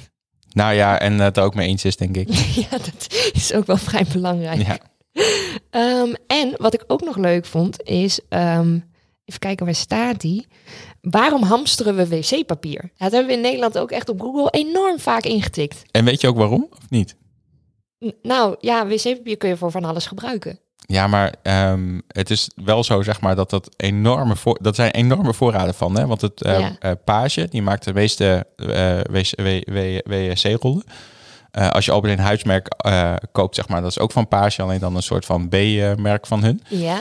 [0.53, 2.29] Nou ja, en het er ook mee eens is, denk ik.
[2.71, 4.67] ja, dat is ook wel vrij belangrijk.
[4.67, 4.79] Ja.
[5.71, 8.79] Ehm, en wat ik ook nog leuk vond is, ehm,
[9.25, 10.47] even kijken waar staat die?
[11.11, 12.91] Waarom hamsteren we wc-papier?
[12.97, 15.83] Dat hebben we in Nederland ook echt op Google enorm vaak ingetikt.
[15.91, 17.17] En weet je ook waarom, of niet?
[18.05, 20.59] N- nou ja, wc-papier kun je voor van alles gebruiken.
[20.87, 24.91] Ja, maar ehm, het is wel zo, zeg maar, dat dat enorme voor, dat zijn
[24.91, 26.07] enorme voorraden van, hè?
[26.07, 26.77] Want het Ja.
[26.79, 29.01] eh, Page, die maakt de meeste eh,
[30.05, 30.85] WC-rollen.
[31.51, 32.69] Eh, als je Albert Heijn huismerk
[33.33, 36.43] koopt, zeg maar, dat is ook van Page, alleen dan een soort van B-merk van
[36.43, 36.63] hun.
[36.69, 36.99] Ja,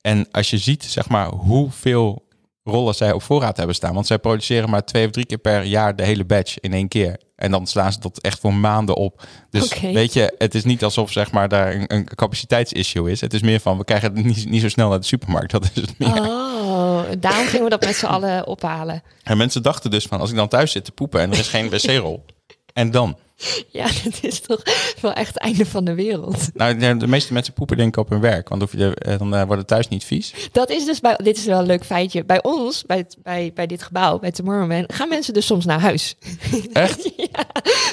[0.00, 2.28] En als je ziet, zeg maar, hoeveel
[2.64, 3.94] rollen zij op voorraad hebben staan.
[3.94, 6.88] Want zij produceren maar twee of drie keer per jaar de hele batch in één
[6.88, 7.20] keer.
[7.36, 9.26] En dan slaan ze dat echt voor maanden op.
[9.50, 13.20] Dus weet je, het is niet alsof zeg maar daar een, een capaciteitsissue is.
[13.20, 15.50] Het is meer van, we krijgen het niet, niet zo snel naar de supermarkt.
[15.60, 16.08] Dat is het meer.
[16.08, 19.02] oh, daarom gingen we dat met z'n allen ophalen.
[19.22, 21.48] En mensen dachten dus van, als ik dan thuis zit te poepen en er is
[21.48, 22.24] geen wc-rol.
[22.72, 23.16] En dan?
[23.72, 24.62] Ja, dat is toch
[25.00, 26.48] wel echt het einde van de wereld.
[26.54, 28.48] Nou, de meeste mensen poepen denk ik op hun werk.
[28.48, 30.32] Want hoef je de, eh, dan eh, wordt het thuis niet vies.
[30.52, 32.24] Dat is dus bij, dit is wel een leuk feitje.
[32.24, 35.80] Bij ons, bij, het- bij, bij dit gebouw, bij Tomorrowland, gaan mensen dus soms naar
[35.80, 36.14] huis.
[36.72, 37.10] Echt?
[37.16, 37.46] ja,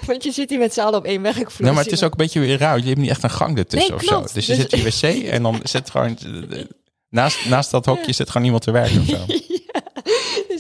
[0.06, 1.62] want je zit hier met z'n allen op één werkvloer.
[1.62, 2.78] Nou, maar het is ook een beetje weer raar.
[2.80, 4.34] Je hebt niet echt een gang ertussen Nee, of zo.
[4.34, 4.86] Dus je Dus- zit in je
[5.24, 6.18] wc en dan zit gewoon...
[6.52, 6.60] eh,
[7.10, 9.18] Naast, naast dat hokje zit gewoon iemand te werken of zo.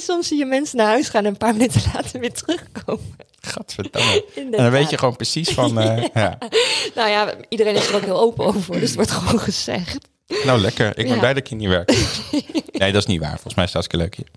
[0.08, 3.16] Soms zie je mensen naar huis gaan en een paar minuten later weer terugkomen.
[3.42, 4.26] Gadverdamme.
[4.36, 5.80] En dan weet je gewoon precies van...
[5.80, 6.38] eh, ja.
[6.96, 9.98] Nou ja, iedereen is er ook heel open over, dus het wordt gewoon gezegd.
[10.46, 10.88] Nou, lekker.
[10.88, 11.20] Ik ben Ja.
[11.20, 11.98] blij dat ik hier niet werk.
[12.72, 13.32] Nee, dat is niet waar.
[13.40, 14.28] Volgens mij is het hartstikke leuk hier.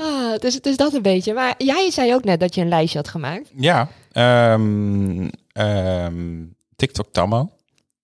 [0.00, 1.32] Ah, dus, dus dat een beetje.
[1.34, 3.50] Maar jij zei ook net dat je een lijstje had gemaakt.
[3.56, 3.88] Ja.
[4.12, 6.44] ehm, ehm,
[6.76, 7.50] TikTok Tammo.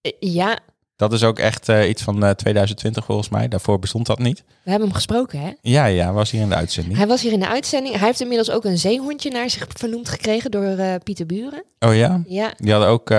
[0.01, 0.59] Eh, Ja,
[0.97, 3.49] Dat is ook echt eh, iets van eh, 2020 volgens mij.
[3.49, 4.45] Daarvoor bestond dat niet.
[4.63, 5.51] we hebben hem gesproken, hè?
[5.61, 6.97] Ja, ja, was hier in de uitzending.
[6.97, 7.97] Hij was hier in de uitzending.
[7.97, 11.65] Hij heeft inmiddels ook een zeehondje naar zich vernoemd gekregen door eh, Pieter Buren.
[11.79, 12.23] Oh ja?
[12.27, 13.15] Ja, Die hadden ook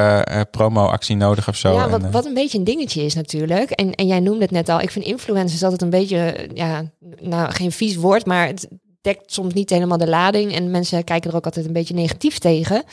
[0.52, 1.74] promo-actie nodig of zo.
[1.74, 3.72] ja wat, wat een beetje een dingetje is natuurlijk.
[3.72, 4.82] En, en jij noemde het net al.
[4.82, 8.68] Ik vind influencers altijd een beetje, ja, nou geen vies woord, maar het
[9.02, 10.54] dekt soms niet helemaal de lading.
[10.56, 12.84] En mensen kijken er ook altijd een beetje negatief tegen.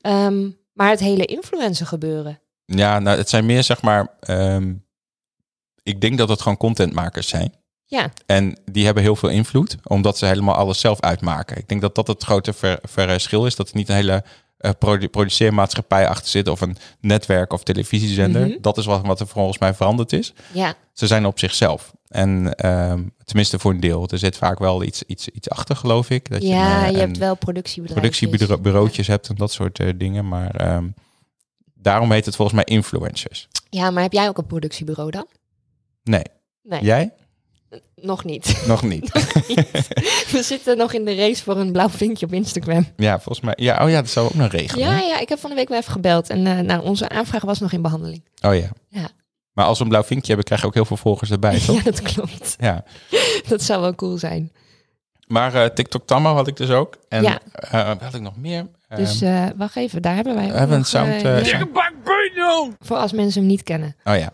[0.00, 2.38] Ehm, maar het hele influencer gebeuren.
[2.66, 4.08] Ja, nou, het zijn meer zeg maar.
[4.20, 4.72] ehm,
[5.82, 7.54] ik denk dat het gewoon contentmakers zijn.
[7.86, 11.56] Ja, En die hebben heel veel invloed, omdat ze helemaal alles zelf uitmaken.
[11.56, 13.56] Ik denk dat dat het grote ver- verschil is.
[13.56, 14.24] Dat er niet een hele
[14.58, 18.46] eh, produ- produceermaatschappij achter zit of een netwerk of televisiezender.
[18.46, 18.56] Mhm.
[18.60, 20.32] Dat is wat, wat er volgens mij veranderd is.
[20.52, 21.92] ja, Ze zijn op zichzelf.
[22.08, 24.08] En ehm, tenminste voor een deel.
[24.08, 26.30] Er zit vaak wel iets, iets, iets achter, geloof ik.
[26.30, 28.10] Dat ja een, eh, je hebt wel productiebedrijven.
[28.26, 30.28] productiebureautjes hebt en dat soort eh, dingen.
[30.28, 30.88] Maar ehm,
[31.84, 33.48] daarom heet het volgens mij influencers.
[33.70, 35.26] Ja, maar heb jij ook een productiebureau dan?
[36.02, 36.24] Nee.
[36.62, 37.12] Nee, Jij?
[37.96, 38.62] nog niet.
[38.66, 39.12] Nog niet.
[40.32, 42.86] We zitten nog in de race voor een blauw vinkje op Instagram.
[42.96, 43.54] ja, volgens mij.
[43.56, 44.84] Ja, oh ja, dat zou ook nog regelen.
[44.86, 46.30] Ja, ja, ik heb van de week wel even gebeld.
[46.30, 48.24] En eh, nou, onze aanvraag was nog in behandeling.
[48.42, 48.70] Oh ja.
[48.88, 49.08] Ja.
[49.52, 51.76] Maar als we een blauw vinkje hebben, krijg je ook heel veel volgers erbij, toch?
[51.76, 52.56] Ja, dat klopt.
[52.58, 52.84] Ja.
[53.48, 54.52] Dat zou wel cool zijn.
[55.26, 56.96] Maar eh, TikTok Tammo had ik dus ook.
[57.08, 57.38] En Ja.
[57.52, 58.66] eh, wat had ik nog meer?
[58.96, 61.20] Dus eh, wacht even, daar hebben wij hebben een sound...
[61.20, 61.66] ja,
[62.80, 63.96] Voor als mensen hem niet kennen.
[64.04, 64.30] Oh ja.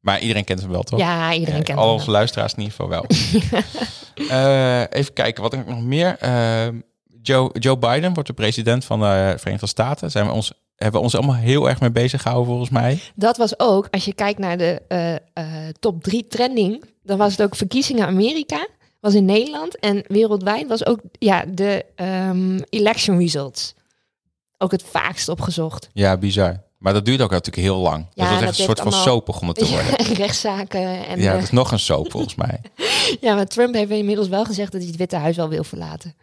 [0.00, 0.98] Maar iedereen kent hem wel, toch?
[0.98, 2.14] Ja, iedereen kent Al hem onze wel.
[2.14, 3.04] luisteraars in ieder geval wel.
[4.28, 6.16] Eh, even kijken, wat heb ik nog meer?
[7.22, 10.10] Joe, Joe Biden wordt de president van de Verenigde Staten.
[10.10, 12.98] Zijn we ons, hebben we ons allemaal heel erg mee bezig gehouden, volgens mij.
[13.14, 15.20] Dat was ook, als je kijkt naar de eh, eh,
[15.80, 18.66] top 3 trending, dan was het ook verkiezingen Amerika,
[19.02, 23.74] was in Nederland en wereldwijd was ook ja, de ehm, election results.
[24.58, 25.88] Ook het vaakst opgezocht.
[25.92, 26.62] Ja, bizar.
[26.78, 28.06] Maar dat duurt ook natuurlijk heel lang.
[28.14, 30.06] Ja, dat is echt een soort van soap begonnen te worden.
[30.06, 31.06] Ja, rechtszaken.
[31.06, 32.60] En, Ja, dat is nog een soap volgens mij.
[33.20, 36.14] ja, maar Trump heeft inmiddels wel gezegd dat hij het Witte Huis wel wil verlaten.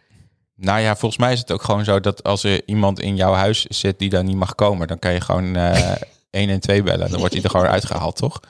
[0.56, 3.32] Nou ja, volgens mij is het ook gewoon zo dat als er iemand in jouw
[3.32, 5.92] huis zit die dan niet mag komen, dan kan je gewoon eh
[6.30, 7.10] 1 en 2 bellen.
[7.10, 8.40] Dan wordt hij er gewoon uitgehaald, toch?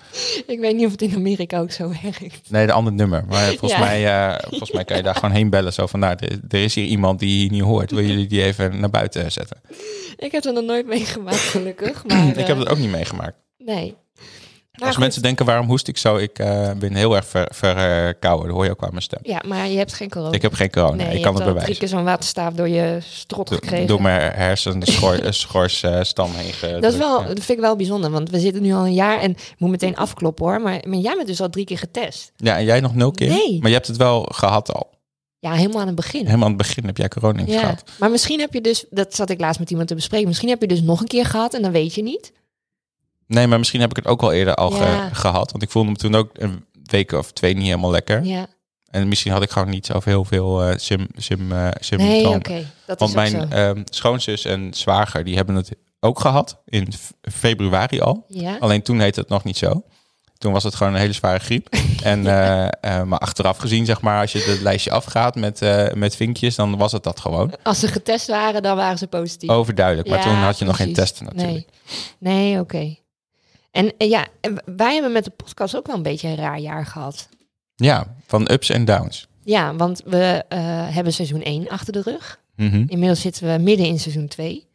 [0.46, 2.50] Ik weet niet of het in Amerika ook zo werkt.
[2.50, 3.24] Nee, de ander nummer.
[3.28, 3.78] Maar volgens, Ja.
[3.78, 5.72] mij, eh, volgens mij kan je daar gewoon heen bellen.
[5.72, 6.16] Zo van, nou,
[6.48, 7.90] er, is hier iemand die je niet hoort.
[7.90, 9.60] Wil jullie die even naar buiten zetten?
[10.16, 12.04] Ik heb er nog nooit meegemaakt, gelukkig.
[12.06, 13.36] Maar, ik heb eh, het ook niet meegemaakt.
[13.58, 13.96] Nee.
[14.80, 14.98] Als goed.
[15.04, 16.16] mensen denken, waarom hoest ik zo?
[16.16, 18.46] Ik eh, ben heel erg ver- verkouden.
[18.46, 19.18] dat hoor je ook aan mijn stem.
[19.22, 20.32] Ja, maar je hebt geen corona.
[20.32, 20.94] Ik heb geen corona.
[21.04, 21.76] nee, ik kan het bewijzen.
[21.76, 23.86] keer zo'n waterstaaf door je strot Do- gekregen.
[23.86, 26.82] Door mijn hersen schor, schorstam heen gedrukt.
[26.82, 27.26] dat, is wel, ja.
[27.26, 29.70] dat vind ik wel bijzonder, want we zitten nu al een jaar en ik moet
[29.70, 30.60] meteen afkloppen hoor.
[30.60, 32.32] Maar, maar jij bent dus al drie keer getest.
[32.36, 33.28] Ja, en jij nog nul keer?
[33.28, 33.58] Nee.
[33.60, 34.90] Maar je hebt het wel gehad al.
[35.38, 36.24] Ja, helemaal aan het begin.
[36.24, 37.60] Helemaal aan het begin heb jij corona ja.
[37.60, 37.82] gehad.
[37.98, 40.60] Maar misschien heb je dus, dat zat ik laatst met iemand te bespreken, misschien heb
[40.60, 42.32] je dus nog een keer gehad en dan weet je niet.
[43.30, 45.50] Nee, maar misschien heb ik het ook al eerder al ge- gehad.
[45.50, 48.24] Want ik voelde me toen ook een week of twee niet helemaal lekker.
[48.24, 48.46] Ja.
[48.90, 52.64] En misschien had ik gewoon niet zoveel veel eh sim, sim, eh, Nee, oké.
[52.86, 53.38] Dat Want mijn zo.
[53.50, 56.60] ehm, schoonzus en zwager, die hebben het ook gehad.
[56.64, 56.92] In
[57.32, 58.24] februari al.
[58.28, 58.56] ja.
[58.60, 59.82] Alleen toen heette het nog niet zo.
[60.38, 61.68] Toen was het gewoon een hele zware griep.
[62.02, 65.60] En, eh, maar achteraf gezien, zeg maar, als je het lijstje afgaat met,
[65.94, 67.52] met vinkjes, dan was het dat gewoon.
[67.62, 69.50] Als ze getest waren, dan waren ze positief.
[69.50, 70.08] Overduidelijk.
[70.08, 71.66] Maar Ja, toen had je nog geen testen natuurlijk.
[72.18, 72.94] Nee, nee oké.
[73.70, 74.26] En eh, ja,
[74.64, 77.28] wij hebben met de podcast ook wel een beetje een raar jaar gehad.
[77.76, 79.28] Ja, van ups en downs.
[79.44, 80.60] Ja, want we eh,
[80.94, 82.40] hebben seizoen 1 achter de rug.
[82.56, 82.84] Mhm.
[82.86, 84.68] Inmiddels zitten we midden in seizoen 2.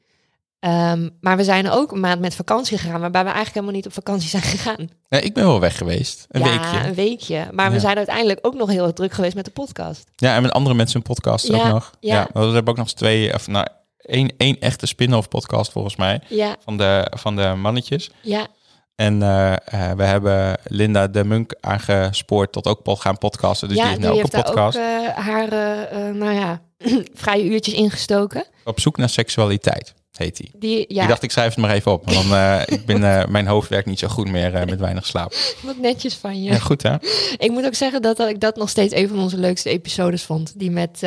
[0.59, 3.85] Ehm, maar we zijn ook een maand met vakantie gegaan, waarbij we eigenlijk helemaal niet
[3.85, 4.89] op vakantie zijn gegaan.
[5.07, 6.25] Ja, ik ben wel weg geweest.
[6.29, 6.87] Een ja, weekje.
[6.87, 7.47] een weekje.
[7.51, 10.03] Maar we zijn uiteindelijk ook nog heel druk geweest met de podcast.
[10.15, 11.91] Ja, en met andere mensen een podcast ook nog.
[11.99, 12.13] ja.
[12.15, 12.27] Ja.
[12.33, 16.21] we hebben ook nog eens twee, of nou, één, één echte spin-off podcast volgens mij.
[16.29, 18.11] Ja, Van de, van de mannetjes.
[18.21, 18.47] ja,
[18.95, 23.67] En eh, eh, we hebben Linda de Munk aangespoord tot ook pod gaan podcasten.
[23.67, 24.77] Dus ja die heeft nu ook heeft een podcast.
[24.77, 24.83] ook
[25.15, 26.61] haar, eh, eh, nou ja,
[27.13, 28.45] vrije uurtjes ingestoken.
[28.63, 30.51] Op zoek naar seksualiteit, heet die.
[30.57, 32.09] Die, ja, Ik dacht, ik schrijf het maar even op.
[32.11, 35.33] Want ik ben, mijn hoofd werkt niet zo goed meer met weinig slaap.
[35.63, 36.51] wat netjes van je.
[36.51, 36.95] Ja, goed hè?
[37.37, 40.23] Ik moet ook zeggen dat, dat ik dat nog steeds een van onze leukste episodes
[40.23, 40.59] vond.
[40.59, 40.99] Die met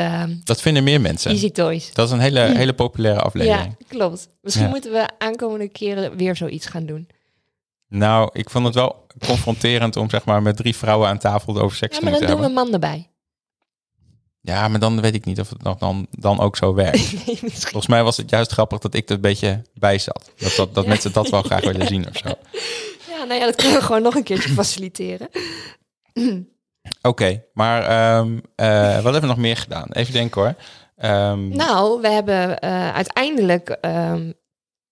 [0.44, 1.30] Dat vinden meer mensen.
[1.30, 1.92] Easy Toys.
[1.92, 3.76] Dat is een hele, hele populaire aflevering.
[3.78, 4.28] Ja, klopt.
[4.42, 4.70] Misschien Ja.
[4.70, 7.08] moeten we aankomende keren weer zoiets gaan doen.
[7.88, 11.76] Nou, ik vond het wel confronterend om zeg maar met drie vrouwen aan tafel over
[11.76, 12.58] seks Ja, te maar dan doen we hebben.
[12.58, 13.10] een man erbij.
[14.40, 17.12] Ja, maar dan weet ik niet of het nog dan, dan ook zo werkt.
[17.26, 17.36] Nee.
[17.52, 20.30] Volgens mij was het juist grappig dat ik er een beetje bij zat.
[20.36, 20.90] Dat, dat, dat Ja.
[20.90, 22.28] mensen dat wel graag willen zien of zo.
[23.18, 25.28] Ja, nou ja, dat kunnen we gewoon nog een keertje faciliteren.
[27.02, 29.92] Oké, maar ehm, eh, wat hebben we nog meer gedaan?
[29.92, 30.54] Even denken hoor.
[30.96, 34.32] Ehm, Nou, we hebben eh, uiteindelijk ehm,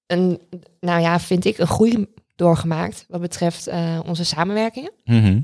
[0.07, 0.41] een,
[0.81, 2.07] nou ja, vind ik, een groei
[2.37, 4.93] doorgemaakt wat betreft eh, onze samenwerkingen.
[5.05, 5.41] mhm.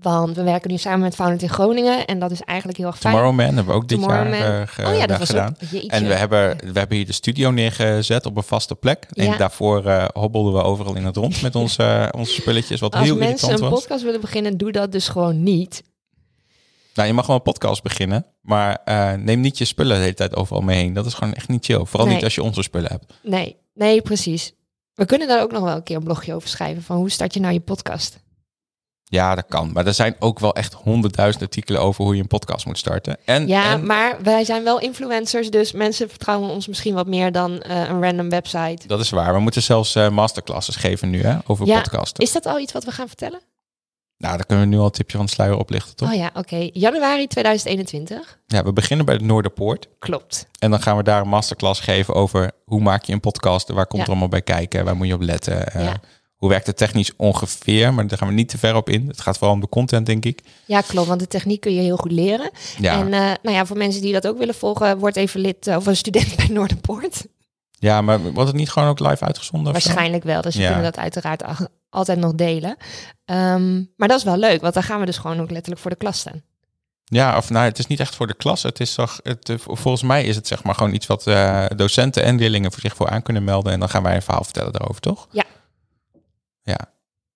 [0.00, 2.98] Want we werken nu samen met Founded in Groningen en dat is eigenlijk heel erg
[2.98, 3.14] fijn.
[3.14, 5.56] Tomorrowman hebben we ook dit jaar eh, oh ja, dat was gedaan.
[5.74, 5.82] ook.
[5.90, 9.06] En we hebben, we hebben hier de studio neergezet op een vaste plek.
[9.12, 13.04] En daarvoor eh, hobbelden we overal in het rond met onze, onze spulletjes, wat Als
[13.04, 13.78] heel mensen irritant een was.
[13.80, 15.82] podcast willen beginnen, doe dat dus gewoon niet.
[16.94, 18.78] Nou, je mag wel een podcast beginnen, maar
[19.18, 20.92] neem niet je spullen de hele tijd overal mee heen.
[20.92, 21.84] Dat is gewoon echt niet chill.
[21.84, 22.14] Vooral Nee.
[22.14, 23.12] niet als je onze spullen hebt.
[23.22, 24.52] Nee, nee, precies.
[24.94, 26.82] We kunnen daar ook nog wel een keer een blogje over schrijven.
[26.82, 28.18] Van hoe start je nou je podcast?
[29.04, 29.72] Ja, dat kan.
[29.72, 33.16] Maar er zijn ook wel echt honderdduizend artikelen over hoe je een podcast moet starten.
[33.24, 37.32] En, Ja, en maar wij zijn wel influencers, dus mensen vertrouwen ons misschien wat meer
[37.32, 38.86] dan eh, een random website.
[38.86, 39.34] dat is waar.
[39.34, 42.24] We moeten zelfs eh, masterclasses geven nu hè, over Ja, podcasten.
[42.24, 43.40] Is dat al iets wat we gaan vertellen?
[44.20, 46.08] Nou, dan kunnen we nu al een tipje van de sluier oplichten, toch?
[46.08, 46.68] Oh ja, oké.
[46.72, 48.38] Januari 2021.
[48.46, 49.88] Ja, we beginnen bij de Noorderpoort.
[49.98, 50.46] Klopt.
[50.58, 53.86] En dan gaan we daar een masterclass geven over hoe maak je een podcast, waar
[53.86, 54.02] komt Ja.
[54.04, 55.72] er allemaal bij kijken, waar moet je op letten.
[55.72, 56.00] eh, Ja.
[56.36, 59.08] Hoe werkt het technisch ongeveer, maar daar gaan we niet te ver op in.
[59.08, 60.40] Het gaat vooral om de content, denk ik.
[60.64, 61.08] Ja, klopt.
[61.08, 62.50] Want de techniek kun je heel goed leren.
[62.78, 65.66] Ja, En eh, nou ja, voor mensen die dat ook willen volgen, word even lid
[65.66, 67.26] eh, of een student bij Noorderpoort.
[67.80, 69.72] Ja maar wordt het niet gewoon ook live uitgezonden?
[69.72, 70.40] Waarschijnlijk wel.
[70.42, 70.66] Dus we Ja.
[70.66, 71.42] kunnen dat uiteraard
[71.90, 72.76] altijd nog delen.
[73.24, 75.90] Ehm, maar dat is wel leuk, want dan gaan we dus gewoon ook letterlijk voor
[75.90, 76.42] de klas staan.
[77.04, 78.62] Ja, of nou, het is niet echt voor de klas.
[78.62, 81.66] Het is toch, het, eh, volgens mij is het zeg maar gewoon iets wat eh,
[81.76, 83.72] docenten en leerlingen voor zich voor aan kunnen melden.
[83.72, 85.28] En dan gaan wij een verhaal vertellen daarover, toch?
[85.30, 85.44] Ja.
[86.62, 86.78] Ja,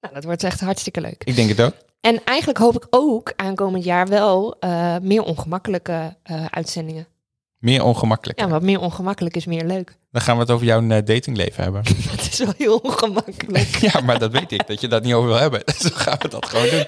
[0.00, 1.24] Nou, dat wordt echt hartstikke leuk.
[1.24, 1.72] ik denk het ook.
[2.00, 6.16] En eigenlijk hoop ik ook aankomend jaar wel eh, meer ongemakkelijke
[6.50, 7.06] uitzendingen.
[7.64, 8.38] Meer ongemakkelijk.
[8.38, 9.96] Ja, wat meer ongemakkelijk is meer leuk.
[10.10, 11.82] Dan gaan we het over jouw eh, datingleven hebben.
[12.16, 13.76] Dat is wel heel ongemakkelijk.
[13.92, 15.62] ja, maar dat weet ik, dat je dat niet over wil hebben.
[15.66, 16.84] Dus dan gaan we dat gewoon doen.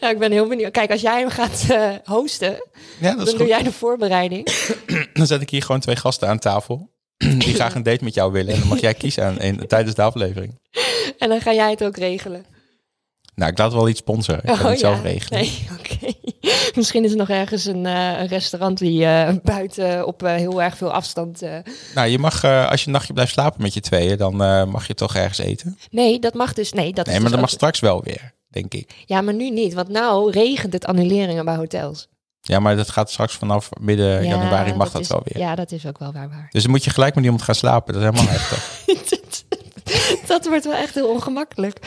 [0.00, 0.70] ja, ik ben heel benieuwd.
[0.70, 2.68] Kijk, als jij hem gaat eh, hosten,
[3.00, 4.48] Ja, dan doe jij de voorbereiding.
[5.12, 6.90] Dan zet ik hier gewoon twee gasten aan tafel.
[7.16, 8.52] Die graag een date met jou willen.
[8.54, 10.60] En dan mag jij kiezen aan, in, tijdens de aflevering.
[11.18, 12.44] En dan ga jij het ook regelen.
[13.38, 14.42] Nou, ik laat wel iets sponsoren.
[14.44, 15.02] Ik ga Oh, het zelf ja.
[15.02, 15.40] regelen.
[15.40, 16.12] Nee, oké.
[16.74, 20.76] Misschien is er nog ergens een, eh, restaurant die eh, buiten op eh, heel erg
[20.76, 21.40] veel afstand...
[21.94, 24.36] Nou, je mag, als je een nachtje blijft slapen met je tweeën, dan
[24.70, 25.78] mag je toch ergens eten.
[25.90, 26.72] Nee, dat mag dus...
[26.72, 28.90] Nee, dat Nee, is maar dus dat mag straks wel weer, denk ik.
[29.06, 29.74] Ja, maar nu niet.
[29.74, 32.08] Want nou regent het annuleringen bij hotels.
[32.40, 35.42] Ja, maar dat gaat straks vanaf midden Ja, januari mag dat, is- wel weer.
[35.42, 36.28] Ja, dat is ook wel waar.
[36.28, 36.46] waar.
[36.50, 37.94] Dus dan moet je gelijk met iemand gaan slapen.
[37.94, 38.64] Dat is helemaal heftig.
[40.26, 41.78] dat wordt wel echt heel ongemakkelijk.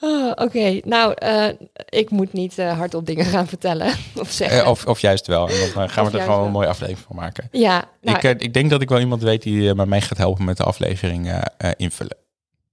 [0.00, 1.48] Oh, Oké, nou, eh,
[1.88, 4.60] ik moet niet eh, hardop dingen gaan vertellen of zeggen.
[4.62, 5.48] Eh, of, of juist wel.
[5.48, 6.46] En dan gaan we er gewoon wel.
[6.46, 7.48] een mooie aflevering van maken.
[7.52, 10.56] ja, nou, ik, ik denk dat ik wel iemand weet die mij gaat helpen met
[10.56, 11.42] de aflevering
[11.76, 12.16] invullen.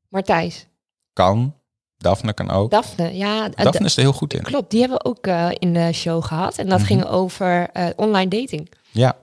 [0.09, 0.67] Martijs,
[1.13, 1.55] Kan.
[1.97, 2.71] Daphne kan ook.
[2.71, 4.41] Daphne, ja, Daphne is er heel goed in.
[4.41, 5.27] Klopt, die hebben we ook
[5.59, 6.57] in de show gehad.
[6.57, 6.87] En dat Mhm.
[6.87, 8.69] ging over online dating.
[8.91, 9.15] Ja.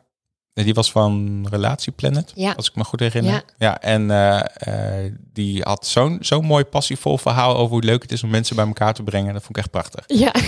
[0.54, 2.52] En Die was van Relatieplanet, Ja.
[2.52, 3.32] als ik me goed herinner.
[3.32, 3.42] Ja.
[3.58, 8.12] Ja, en eh, eh, die had zo'n zo'n mooi passievol verhaal over hoe leuk het
[8.12, 9.32] is om mensen bij elkaar te brengen.
[9.32, 10.04] Dat vond ik echt prachtig.
[10.06, 10.32] Ja.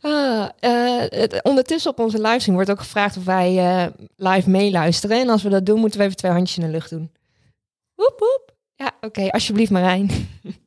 [0.00, 5.20] Ah, eh, het- ondertussen op onze livestream wordt ook gevraagd of wij live meeluisteren.
[5.20, 7.10] En als we dat doen, moeten we even twee handjes in de lucht doen.
[7.94, 8.54] Woep, woep.
[8.76, 10.10] Ja, oké, alsjeblieft Marijn.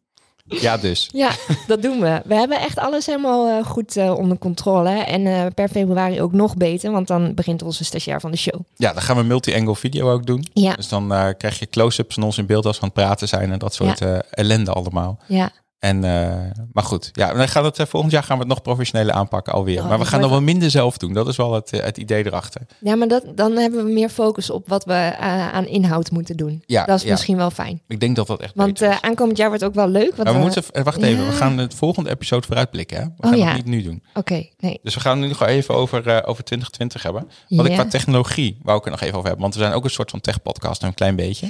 [0.47, 1.09] Ja, dus.
[1.13, 1.31] Ja,
[1.67, 2.21] dat doen we.
[2.25, 4.89] We hebben echt alles helemaal eh, goed eh, onder controle.
[4.89, 8.61] En eh, per februari ook nog beter, want dan begint onze stagiair van de show.
[8.75, 10.45] Ja, dan gaan we multi-angle video ook doen.
[10.53, 13.27] Ja, Dus dan krijg je close-ups van ons in beeld als we aan het praten
[13.27, 15.19] zijn en dat soort ellende allemaal.
[15.27, 15.51] ja.
[15.85, 18.61] En, eh, maar goed, ja, dan gaan het, eh, volgend jaar gaan we het nog
[18.61, 19.81] professioneler aanpakken alweer.
[19.81, 21.13] Oh, maar we gaan nog wel minder zelf doen.
[21.13, 22.61] Dat is wel het, eh, het idee erachter.
[22.79, 25.15] ja maar dat, dan hebben we meer focus op wat we
[25.51, 26.63] aan inhoud moeten doen.
[26.65, 27.11] Ja, dat is ja.
[27.11, 27.81] misschien wel fijn.
[27.87, 30.15] Ik denk dat dat echt Want eh, aankomend jaar wordt ook wel leuk.
[30.15, 31.29] Want we moeten, wacht even, Ja.
[31.29, 32.97] we gaan het volgende episode vooruitblikken.
[32.97, 33.03] Hè?
[33.03, 33.45] We Oh, gaan ja.
[33.45, 34.03] het niet nu doen.
[34.13, 34.79] Oké, nee.
[34.83, 37.27] Dus we gaan nu nog even over, over 2020 hebben.
[37.47, 39.41] Wat ik qua technologie wou ik er nog even over hebben.
[39.41, 41.49] Want we zijn ook een soort van tech-podcast, een klein beetje.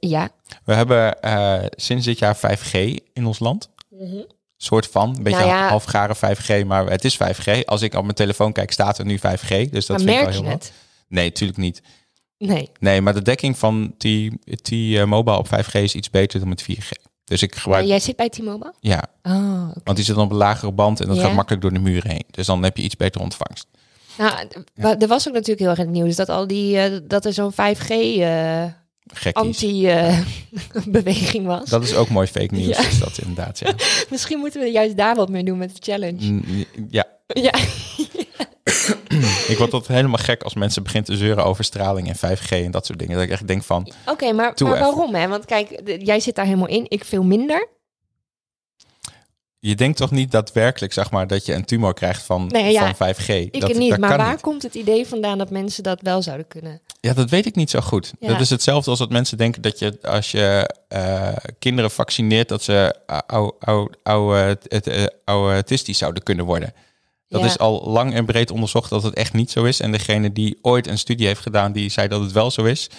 [0.00, 0.28] Ja.
[0.64, 1.16] We hebben
[1.76, 2.72] sinds dit jaar 5G
[3.12, 3.74] in ons land.
[4.56, 5.68] Soort van, een beetje Nou ja.
[5.68, 7.64] halfgare 5G, maar het is 5G.
[7.64, 9.20] Als ik op mijn telefoon kijk, staat er nu 5G.
[9.70, 10.62] Dus dat maar vind ik merk wel je heel het?
[10.62, 10.72] wat.
[11.08, 11.82] Nee, natuurlijk niet.
[12.38, 12.70] Nee.
[12.80, 16.88] Nee, maar de dekking van T- T-Mobile op 5G is iets beter dan met 4G.
[17.24, 18.74] Dus ik gebruik, jij zit bij T-Mobile?
[18.80, 21.22] ja, Oh, want die zit dan op een lagere band en dat Ja.
[21.22, 22.24] gaat makkelijk door de muren heen.
[22.30, 23.66] Dus dan heb je iets beter ontvangst.
[24.16, 27.24] Nou, er was ook natuurlijk heel erg in het nieuws dat al die eh, dat
[27.24, 28.64] er zo'n 5G eh,
[29.32, 31.70] Anti-beweging was.
[31.70, 32.86] Dat is ook mooi fake nieuws, Ja.
[32.86, 33.74] is dat inderdaad, ja.
[34.10, 36.30] Misschien moeten we juist daar wat mee doen met de challenge.
[36.30, 37.54] Mm, Ja, Ja.
[39.48, 42.70] ik word tot helemaal gek als mensen beginnen te zeuren over straling en 5G en
[42.70, 43.14] dat soort dingen.
[43.14, 45.14] Dat ik echt denk van, Oké, maar, maar waarom?
[45.14, 45.28] Hè?
[45.28, 46.84] Want kijk, jij zit daar helemaal in.
[46.88, 47.68] Ik veel minder.
[49.68, 52.94] Je denkt toch niet daadwerkelijk, zeg maar, dat je een tumor krijgt van, Nee, ja,
[52.94, 53.28] van 5G?
[53.28, 53.90] Ik dat, niet.
[53.90, 54.40] dat maar waar niet.
[54.40, 56.80] komt het idee vandaan dat mensen dat wel zouden kunnen?
[57.00, 58.12] Ja, dat weet ik niet zo goed.
[58.20, 58.28] Ja.
[58.28, 62.62] Dat is hetzelfde als dat mensen denken dat je als je eh, kinderen vaccineert, dat
[62.62, 66.72] ze eh, eh, autistisch zouden kunnen worden.
[67.28, 67.46] Dat Ja.
[67.46, 69.80] is al lang en breed onderzocht dat het echt niet zo is.
[69.80, 72.90] En degene die ooit een studie heeft gedaan, die zei dat het wel zo is.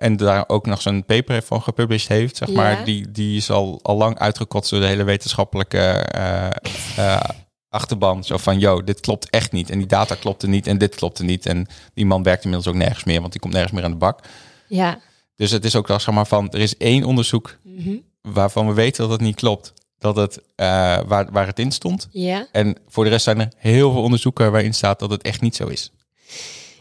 [0.00, 2.54] En daar ook nog zo'n paper van gepubliceerd heeft, zeg Ja.
[2.54, 2.84] maar.
[2.84, 6.46] Die, die is al, al lang uitgekotst door de hele wetenschappelijke eh,
[6.96, 7.20] eh,
[7.68, 8.24] achterban.
[8.24, 9.70] Zo van, yo, dit klopt echt niet.
[9.70, 11.46] En die data klopte niet en dit klopte niet.
[11.46, 13.96] En die man werkt inmiddels ook nergens meer, want die komt nergens meer aan de
[13.96, 14.20] bak.
[14.68, 14.98] Ja.
[15.36, 17.96] Dus het is ook wel, zeg maar, van, er is één onderzoek Mhm.
[18.22, 19.72] waarvan we weten dat het niet klopt.
[19.98, 20.66] Dat het, eh,
[21.06, 22.08] waar, waar het in stond.
[22.10, 22.46] Ja.
[22.52, 25.56] En voor de rest zijn er heel veel onderzoeken waarin staat dat het echt niet
[25.56, 25.92] zo is.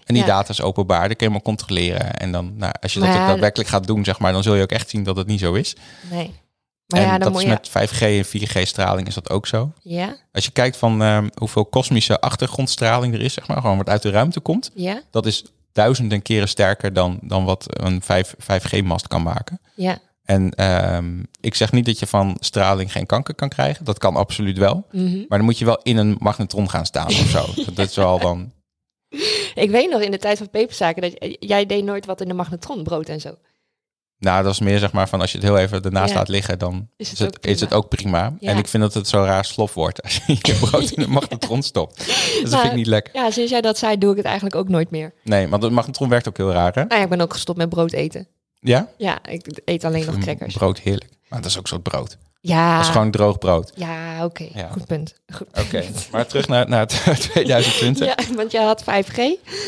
[0.09, 0.29] En die Ja.
[0.29, 2.13] data is openbaar, dat kun je maar controleren.
[2.13, 4.61] En dan, nou, als je dat ook daadwerkelijk gaat doen, zeg maar, dan zul je
[4.61, 5.75] ook echt zien dat het niet zo is.
[6.09, 6.33] Nee.
[6.87, 7.53] Maar en ja, dan dat moet is je...
[7.53, 9.71] met 5G en 4G-straling is dat ook zo.
[9.81, 10.15] Ja.
[10.31, 14.01] Als je kijkt van ehm, hoeveel kosmische achtergrondstraling er is, zeg maar, gewoon wat uit
[14.01, 15.01] de ruimte komt, Ja.
[15.11, 19.59] dat is duizenden keren sterker dan, dan wat een 5, 5G-mast kan maken.
[19.75, 19.97] Ja.
[20.23, 23.85] En ehm, ik zeg niet dat je van straling geen kanker kan krijgen.
[23.85, 24.85] Dat kan absoluut wel.
[24.91, 25.17] Mhm.
[25.27, 27.45] Maar dan moet je wel in een magnetron gaan staan of zo.
[27.73, 28.51] dat is wel dan...
[29.63, 32.33] Ik weet nog in de tijd van peperzaken dat jij deed nooit wat in de
[32.33, 33.35] magnetron, brood en zo.
[34.19, 36.17] Nou, dat is meer zeg maar van als je het heel even ernaast Ja.
[36.17, 37.55] laat liggen, dan Is is het het, ook prima.
[37.55, 38.33] is het ook prima.
[38.39, 38.49] Ja.
[38.51, 41.07] En ik vind dat het zo raar slof wordt als je je brood in de
[41.09, 41.97] magnetron stopt.
[42.05, 43.13] Dus dat vind ik niet lekker.
[43.15, 45.13] Ja, sinds jij dat zei, doe ik het eigenlijk ook nooit meer.
[45.23, 46.83] Nee, want de magnetron werkt ook heel raar, hè?
[46.83, 48.27] Nou ja, ik ben ook gestopt met brood eten.
[48.59, 48.89] Ja?
[48.97, 50.53] Ja, ik eet alleen nog crackers.
[50.53, 51.11] Brood, heerlijk.
[51.29, 52.17] Maar dat is ook zo'n brood.
[52.41, 52.75] Ja.
[52.77, 53.71] Dat is gewoon droog brood.
[53.75, 54.47] Ja, oké.
[54.53, 54.69] Ja.
[54.71, 55.13] Goed punt.
[55.59, 58.05] Oké, maar terug naar, naar het 2020.
[58.07, 59.15] Ja, want jij had 5G.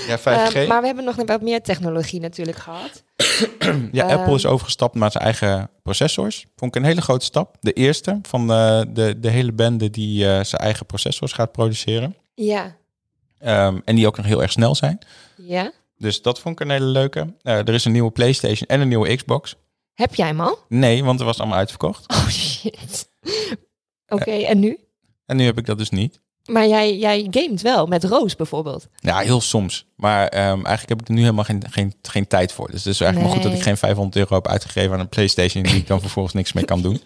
[0.08, 0.24] Ja, 5G.
[0.56, 3.04] Eh, maar we hebben nog wat meer technologie natuurlijk gehad.
[3.92, 6.46] Ja, Ehm, Apple is overgestapt naar zijn eigen processors.
[6.56, 7.56] Vond ik een hele grote stap.
[7.60, 12.16] De eerste van eh, de, de hele bende die eh, zijn eigen processors gaat produceren.
[12.36, 12.76] Ja.
[13.40, 15.00] Ehm, en die ook nog heel erg snel zijn.
[15.36, 15.72] Ja.
[15.98, 17.34] Dus dat vond ik een hele leuke.
[17.42, 19.56] Eh, er is een nieuwe PlayStation en een nieuwe Xbox.
[19.94, 20.60] Heb jij hem al?
[20.68, 22.10] Nee, want er was allemaal uitverkocht.
[22.12, 23.10] Oh shit.
[24.08, 24.78] Oké, en nu?
[25.26, 26.22] En nu heb ik dat dus niet.
[26.46, 28.88] Maar jij, jij gamet wel, met Roos bijvoorbeeld.
[29.00, 29.86] Ja, heel soms.
[29.96, 32.72] Maar ehm, eigenlijk heb ik er nu helemaal geen, geen, geen tijd voor.
[32.72, 35.10] Dus het is eigenlijk maar goed dat ik geen 500 euro heb uitgegeven aan een
[35.10, 37.02] PlayStation die ik dan vervolgens niks mee kan doen.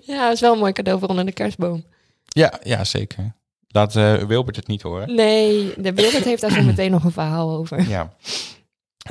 [0.00, 1.84] Ja, dat is wel een mooi cadeau voor onder de kerstboom.
[2.28, 3.34] Ja, ja zeker.
[3.68, 5.14] Laat eh, Wilbert het niet horen.
[5.14, 7.88] Nee, de Wilbert heeft daar zo meteen nog een verhaal over.
[7.88, 8.12] Ja.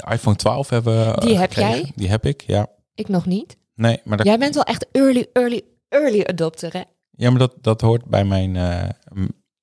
[0.06, 1.22] De iPhone 12 hebben we.
[1.22, 1.80] Die heb gekregen.
[1.80, 1.92] jij?
[1.96, 2.68] Die heb ik, ja.
[2.96, 3.58] Ik nog niet.
[3.76, 6.82] Nee, maar dat, Jij bent wel echt early, early, early adopter, hè?
[7.12, 8.90] ja, maar dat, dat hoort bij mijn, eh,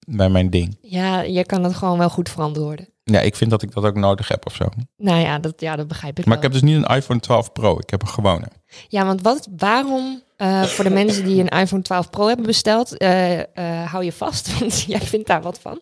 [0.07, 0.79] bij mijn ding.
[0.81, 2.89] Ja, je kan het gewoon wel goed verantwoorden.
[3.05, 4.65] Ja, ik vind dat ik dat ook nodig heb of zo.
[4.97, 7.53] Nou ja, dat, ja, dat begrijp ik Maar ik heb dus niet een iPhone 12
[7.53, 7.79] Pro.
[7.79, 8.47] Ik heb een gewone.
[8.89, 12.97] Ja, want wat, waarom, eh, voor de mensen die een iPhone 12 Pro hebben besteld,
[12.97, 15.81] eh, eh, hou je vast, want jij vindt daar wat van.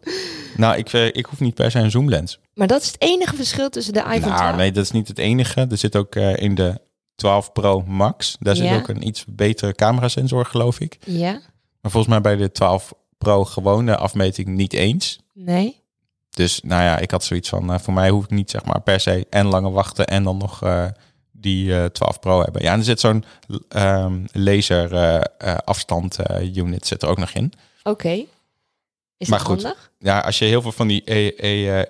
[0.56, 2.38] Nou, ik, ik hoef niet per se een zoomlens.
[2.54, 4.56] Maar dat is het enige verschil tussen de iPhone Nou, 12.
[4.56, 5.66] nee, dat is niet het enige.
[5.70, 6.80] Er zit ook in de
[7.14, 8.36] 12 Pro Max.
[8.40, 10.98] Daar zit ook een iets betere camerasensor, geloof ik.
[11.04, 11.32] Ja?
[11.80, 15.18] Maar volgens mij bij de 12 Pro gewone afmeting niet eens.
[15.32, 15.82] Nee?
[16.30, 19.00] Dus nou ja, ik had zoiets van, voor mij hoef ik niet zeg maar per
[19.00, 20.60] se en langer wachten en dan nog
[21.44, 22.62] die eh 12 Pro hebben.
[22.62, 23.24] Ja, en er zit zo'n
[23.68, 24.92] ehm, laser
[25.38, 26.18] eh, afstand
[26.54, 27.52] unit zit er ook nog in.
[27.82, 28.24] Oké.
[29.16, 29.62] Is Maar dat goed.
[29.62, 29.90] handig?
[29.98, 31.84] Ja, als je heel veel van die E,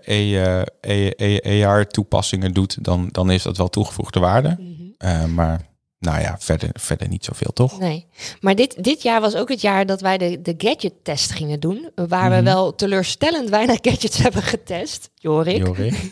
[1.65, 4.57] AR-toepassingen doet, dan, dan is dat wel toegevoegde waarde.
[4.99, 5.35] Mhm.
[5.35, 5.67] Maar
[5.99, 7.79] nou ja, verder, verder niet zoveel, toch?
[7.79, 8.07] Nee.
[8.41, 11.91] Maar dit, dit jaar was ook het jaar dat wij de, de gadget-test gingen doen.
[11.95, 12.45] Waar we Mhm.
[12.45, 15.57] wel teleurstellend weinig gadgets hebben getest, Jorik.
[15.67, 15.95] Jorik.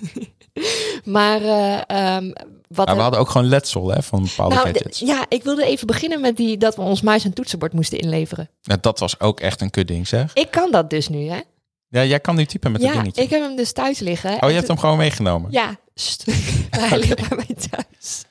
[1.04, 2.30] Maar eh, ehm,
[2.68, 2.86] wat...
[2.86, 4.98] Maar we hadden ook gewoon letsel hè, van bepaalde nou, gadgets.
[4.98, 8.50] ja, ik wilde even beginnen met die dat we ons muis en toetsenbord moesten inleveren.
[8.60, 10.34] Ja, dat was ook echt een kutding, zeg.
[10.34, 11.40] Ik kan dat dus nu, hè?
[11.88, 13.22] Ja, jij kan nu typen met dat ja, dingetje.
[13.22, 14.42] ik heb hem dus thuis liggen.
[14.42, 15.50] Oh, je hebt hem gewoon meegenomen?
[15.50, 15.76] Ja,
[16.70, 18.24] hij ligt bij mij thuis.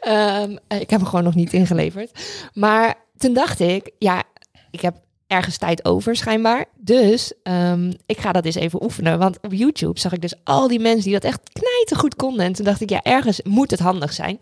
[0.00, 2.10] Ehm, eh, ik heb hem gewoon nog niet ingeleverd.
[2.54, 4.22] Maar toen dacht ik, ja,
[4.70, 4.94] ik heb
[5.32, 6.64] ergens tijd over schijnbaar.
[6.76, 9.18] Dus ehm, ik ga dat eens even oefenen.
[9.18, 12.44] Want op YouTube zag ik dus al die mensen die dat echt knijtergoed konden.
[12.44, 14.38] En toen dacht ik, ja, ergens moet het handig zijn.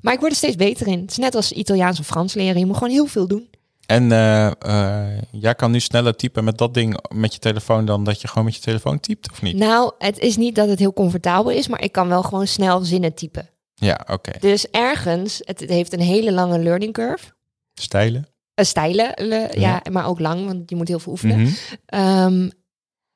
[0.00, 1.00] Maar ik word er steeds beter in.
[1.00, 2.58] Het is net als Italiaans of Frans leren.
[2.58, 3.48] Je moet gewoon heel veel doen.
[3.86, 8.04] En eh, eh, jij kan nu sneller typen met dat ding met je telefoon dan
[8.04, 9.56] dat je gewoon met je telefoon typt, of niet?
[9.56, 12.80] Nou, het is niet dat het heel comfortabel is, maar ik kan wel gewoon snel
[12.80, 13.48] zinnen typen.
[13.74, 14.32] Ja, oké.
[14.40, 17.24] Dus ergens, het, het heeft een hele lange learning curve.
[17.74, 18.28] Stijlen.
[18.60, 19.48] Een stijle, le- ja.
[19.60, 19.82] Ja.
[19.90, 21.40] maar ook lang, want je moet heel veel oefenen.
[21.40, 21.50] Mhm.
[21.86, 22.50] Ehm,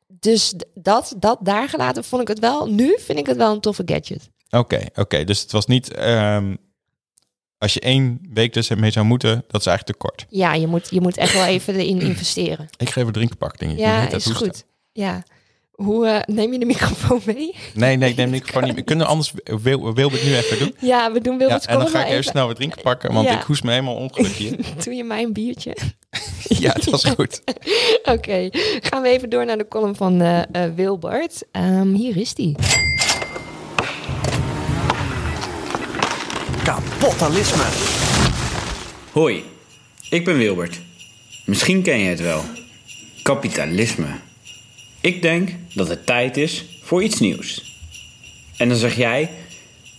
[0.06, 2.66] dus dat, dat daar gelaten vond ik het wel.
[2.70, 4.30] Nu vind ik het wel een toffe gadget.
[4.50, 5.24] Oké, oké.
[5.24, 5.92] Dus het was niet...
[5.94, 6.54] ehm,
[7.58, 10.26] als je één week dus mee zou moeten, dat is eigenlijk te kort.
[10.28, 12.68] Ja, je moet, je moet echt wel even erin investeren.
[12.76, 13.78] Ik geef een drinkpak, denk ik.
[13.78, 14.64] Ja, dat is goed.
[14.92, 15.22] Ja.
[15.74, 17.54] Hoe eh, neem je de microfoon mee?
[17.74, 18.84] Nee, nee, ik neem ik gewoon niet meer.
[18.84, 19.32] Kunnen we anders
[19.62, 20.74] wil, wil het nu even doen?
[20.78, 23.28] Ja, we doen Ja, Wilbert's en dan ga ik even snel wat drinken pakken, want
[23.28, 23.38] Ja.
[23.40, 24.56] ik hoest me helemaal ongelukkig hier.
[24.84, 25.76] Doe je mij een biertje?
[26.64, 27.42] ja, dat is goed.
[28.14, 28.48] Oké,
[28.80, 31.42] gaan we even door naar de column van eh, eh, Wilbert.
[31.52, 32.54] Ehm, hier is die.
[36.64, 37.64] Kapitalisme.
[39.12, 39.44] Hoi,
[40.10, 40.80] ik ben Wilbert.
[41.46, 42.42] Misschien ken je het wel.
[43.22, 44.06] Kapitalisme.
[45.04, 47.78] Ik denk dat het tijd is voor iets nieuws.
[48.56, 49.30] En dan zeg jij,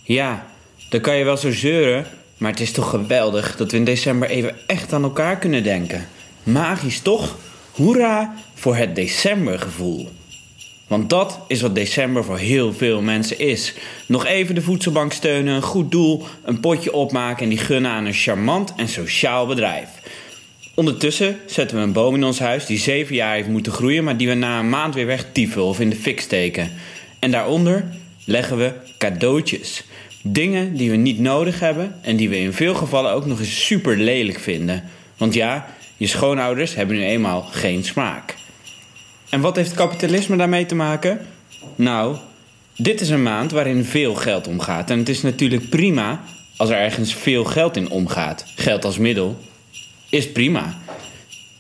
[0.03, 0.47] ja,
[0.89, 2.05] dan kan je wel zo zeuren,
[2.37, 6.07] maar het is toch geweldig dat we in december even echt aan elkaar kunnen denken.
[6.43, 7.37] Magisch toch?
[7.71, 10.09] Hoera voor het decembergevoel.
[10.87, 13.73] Want dat is wat december voor heel veel mensen is.
[14.05, 18.05] Nog even de voedselbank steunen, een goed doel, een potje opmaken en die gunnen aan
[18.05, 19.89] een charmant en sociaal bedrijf.
[20.75, 24.17] Ondertussen zetten we een boom in ons huis die zeven jaar heeft moeten groeien, maar
[24.17, 26.71] die we na een maand weer wegtieven of in de fik steken.
[27.19, 27.85] En daaronder
[28.25, 29.83] leggen we cadeautjes.
[30.21, 33.65] Dingen die we niet nodig hebben en die we in veel gevallen ook nog eens
[33.65, 34.83] super lelijk vinden.
[35.17, 35.65] Want ja,
[35.97, 38.35] je schoonouders hebben nu eenmaal geen smaak.
[39.29, 41.25] En wat heeft kapitalisme daarmee te maken?
[41.75, 42.17] Nou,
[42.75, 44.89] dit is een maand waarin veel geld omgaat.
[44.89, 46.23] En het is natuurlijk prima
[46.57, 48.45] als er ergens veel geld in omgaat.
[48.55, 49.38] Geld als middel
[50.15, 50.82] is prima.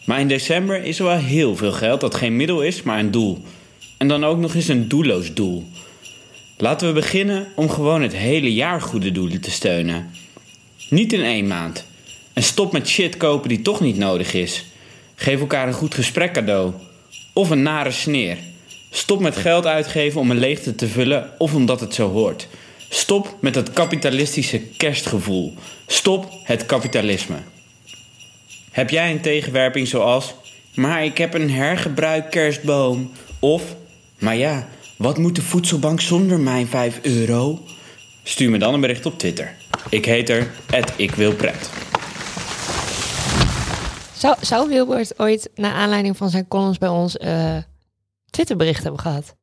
[0.03, 3.11] Maar in december is er wel heel veel geld dat geen middel is, maar een
[3.11, 3.43] doel.
[3.97, 5.67] En dan ook nog eens een doelloos doel.
[6.57, 10.09] Laten we beginnen om gewoon het hele jaar goede doelen te steunen.
[10.89, 11.85] Niet in één maand.
[12.33, 14.65] En stop met shit kopen die toch niet nodig is.
[15.15, 16.73] Geef elkaar een goed gesprek cadeau.
[17.33, 18.37] Of een nare sneer.
[18.91, 22.47] Stop met geld uitgeven om een leegte te vullen of omdat het zo hoort.
[22.89, 25.53] Stop met het kapitalistische kerstgevoel.
[25.87, 27.37] Stop het kapitalisme.
[28.75, 30.33] Heb jij een tegenwerping zoals...
[30.73, 33.11] Maar ik heb een hergebruik kerstboom.
[33.39, 33.75] Of...
[34.19, 34.67] Maar ja,
[34.97, 37.59] wat moet de voedselbank zonder mijn 5 euro?
[38.23, 39.55] Stuur me dan een bericht op Twitter.
[39.89, 40.51] Ik heet er,
[40.97, 41.69] @ikwilpret.
[44.13, 47.57] Zou, zou Wilbert ooit, naar aanleiding van zijn columns bij ons, eh
[48.29, 49.35] Twitterbericht hebben gehad?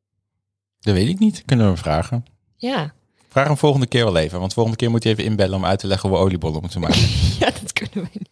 [0.81, 1.43] Dat weet ik niet.
[1.45, 2.25] Kunnen we hem vragen.
[2.57, 2.93] Ja.
[3.29, 4.41] Vraag hem volgende keer wel even.
[4.41, 6.81] Want volgende keer moet hij even inbellen om uit te leggen hoe we oliebollen moeten
[6.81, 7.01] maken.
[7.41, 8.32] ja, dat kunnen we niet.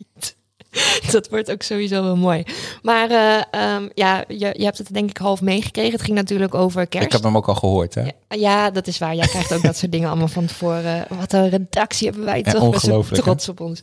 [1.13, 2.45] Dat wordt ook sowieso wel mooi.
[2.83, 5.93] Maar eh, ehm, ja, je, je hebt het denk ik half meegekregen.
[5.93, 7.07] Het ging natuurlijk over kerst.
[7.07, 8.03] Ik heb hem ook al gehoord, hè?
[8.03, 9.15] Ja, ja, dat is waar.
[9.15, 11.07] Jij krijgt ook dat soort dingen allemaal van tevoren.
[11.09, 13.23] Wat een redactie hebben wij Ja, toch best hè?
[13.23, 13.81] trots op ons.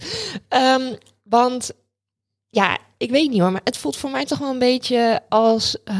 [0.47, 0.93] Ehm,
[1.23, 1.71] want
[2.49, 5.83] ja, ik weet niet hoor, maar het voelt voor mij toch wel een beetje als
[5.83, 5.95] eh,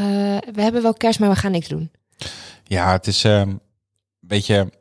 [0.54, 1.92] we hebben wel kerst, maar we gaan niks doen.
[2.64, 3.60] Ja, het is ehm, een
[4.20, 4.72] beetje...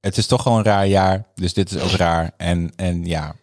[0.00, 1.24] Het is toch gewoon een raar jaar.
[1.34, 2.30] Dus dit is ook raar.
[2.36, 3.34] En, en ja,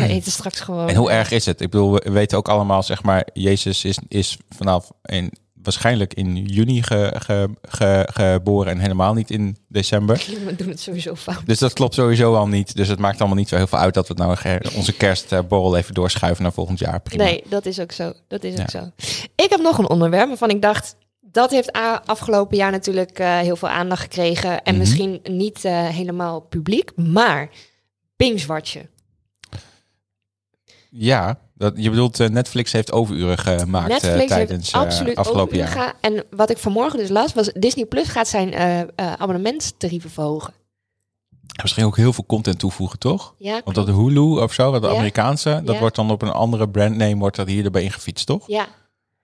[0.00, 0.88] We eten straks gewoon.
[0.88, 1.60] En hoe erg is het?
[1.60, 5.32] Ik bedoel, we weten ook allemaal, zeg maar, Jezus is, is vanaf in,
[5.62, 10.16] waarschijnlijk in juni ge, ge, ge- geboren en helemaal niet in december.
[10.46, 11.46] We doen het sowieso fout.
[11.46, 12.76] Dus dat klopt sowieso al niet.
[12.76, 14.36] Dus het maakt allemaal niet zo heel veel uit dat we nou
[14.76, 17.00] onze kerstborrel even doorschuiven naar volgend jaar.
[17.00, 17.24] Prima.
[17.24, 18.12] Nee, dat is ook zo.
[18.28, 18.90] Dat is ook zo.
[19.34, 20.96] Ik heb nog een onderwerp waarvan ik dacht.
[21.20, 21.72] Dat heeft
[22.04, 24.62] afgelopen jaar natuurlijk eh, heel veel aandacht gekregen.
[24.62, 24.78] En Mhm.
[24.78, 26.90] misschien niet eh, helemaal publiek.
[26.96, 27.48] Maar
[28.16, 28.88] binge-watchen.
[30.90, 35.68] Ja, dat, je bedoelt eh, Netflix heeft overuren gemaakt eh, tijdens heeft eh, afgelopen jaar.
[35.68, 38.54] ga- En wat ik vanmorgen dus las, was Disney Plus gaat zijn
[38.96, 40.54] abonnementstarieven verhogen.
[41.62, 43.34] Misschien ook heel veel content toevoegen, toch?
[43.38, 44.88] Ja, Want dat Hulu of zo, dat Ja.
[44.96, 45.80] Amerikaanse, dat Ja.
[45.80, 48.44] wordt dan op een andere brandname wordt dat hier erbij ingefietst, toch?
[48.46, 48.66] ja.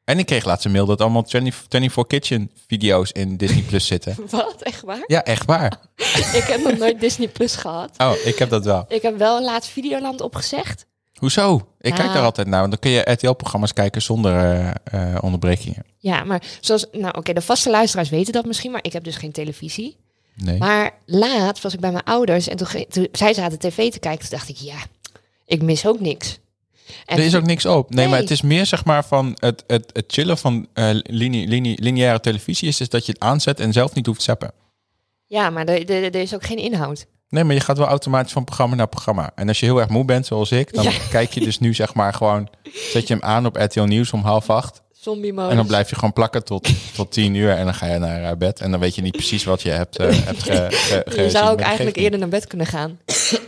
[0.04, 3.86] En ik kreeg laatst een mail dat allemaal 20, 24 Kitchen video's in Disney Plus
[3.86, 4.16] zitten.
[4.30, 4.62] Wat?
[4.62, 5.02] Echt waar?
[5.06, 5.80] Ja, echt waar.
[6.40, 7.90] ik heb nog nooit Disney Plus gehad.
[7.98, 8.84] Oh, ik heb dat wel.
[8.88, 10.86] Ik heb wel laatst Videoland opgezegd.
[11.24, 11.68] Hoezo?
[11.80, 15.84] Ik kijk daar altijd naar, want dan kun je RTL-programma's kijken zonder eh, eh, onderbrekingen.
[15.98, 19.16] Ja, maar zoals, nou oké, de vaste luisteraars weten dat misschien, maar ik heb dus
[19.16, 19.96] geen televisie.
[20.34, 20.58] Nee.
[20.58, 24.28] Maar laatst was ik bij mijn ouders en toen, toen zij zaten tv te kijken.
[24.28, 24.76] Toen dacht ik, ja,
[25.46, 26.38] ik mis ook niks.
[27.06, 27.94] En er is ook niks op.
[27.94, 31.48] Nee, maar het is meer zeg maar van het, het, het chillen van eh linie,
[31.48, 34.52] linie, lineaire televisie is, is dat je het aanzet en zelf niet hoeft te zappen.
[35.26, 37.06] Ja, maar er, er, er is ook geen inhoud.
[37.34, 39.30] Nee, maar je gaat wel automatisch van programma naar programma.
[39.34, 40.90] En als je heel erg moe bent, zoals ik, dan Ja.
[41.10, 42.48] kijk je dus nu zeg maar gewoon,
[42.92, 44.82] zet je hem aan op RTL Nieuws om half acht.
[44.92, 45.50] Zombie mode.
[45.50, 48.22] En dan blijf je gewoon plakken tot, tot tien uur en dan ga je naar
[48.30, 48.60] eh, bed.
[48.60, 51.50] En dan weet je niet precies wat je hebt, eh hebt ge, ge- Je zou
[51.50, 52.98] ook eigenlijk eerder naar bed kunnen gaan.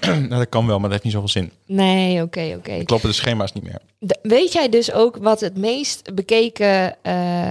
[0.07, 1.53] Nou, dat kan wel, maar dat heeft niet zoveel zin.
[1.66, 2.70] Nee, oké, oké.
[2.76, 3.78] Dan kloppen de schema's niet meer.
[3.99, 7.51] De- Weet jij dus ook wat het meest bekeken, eh,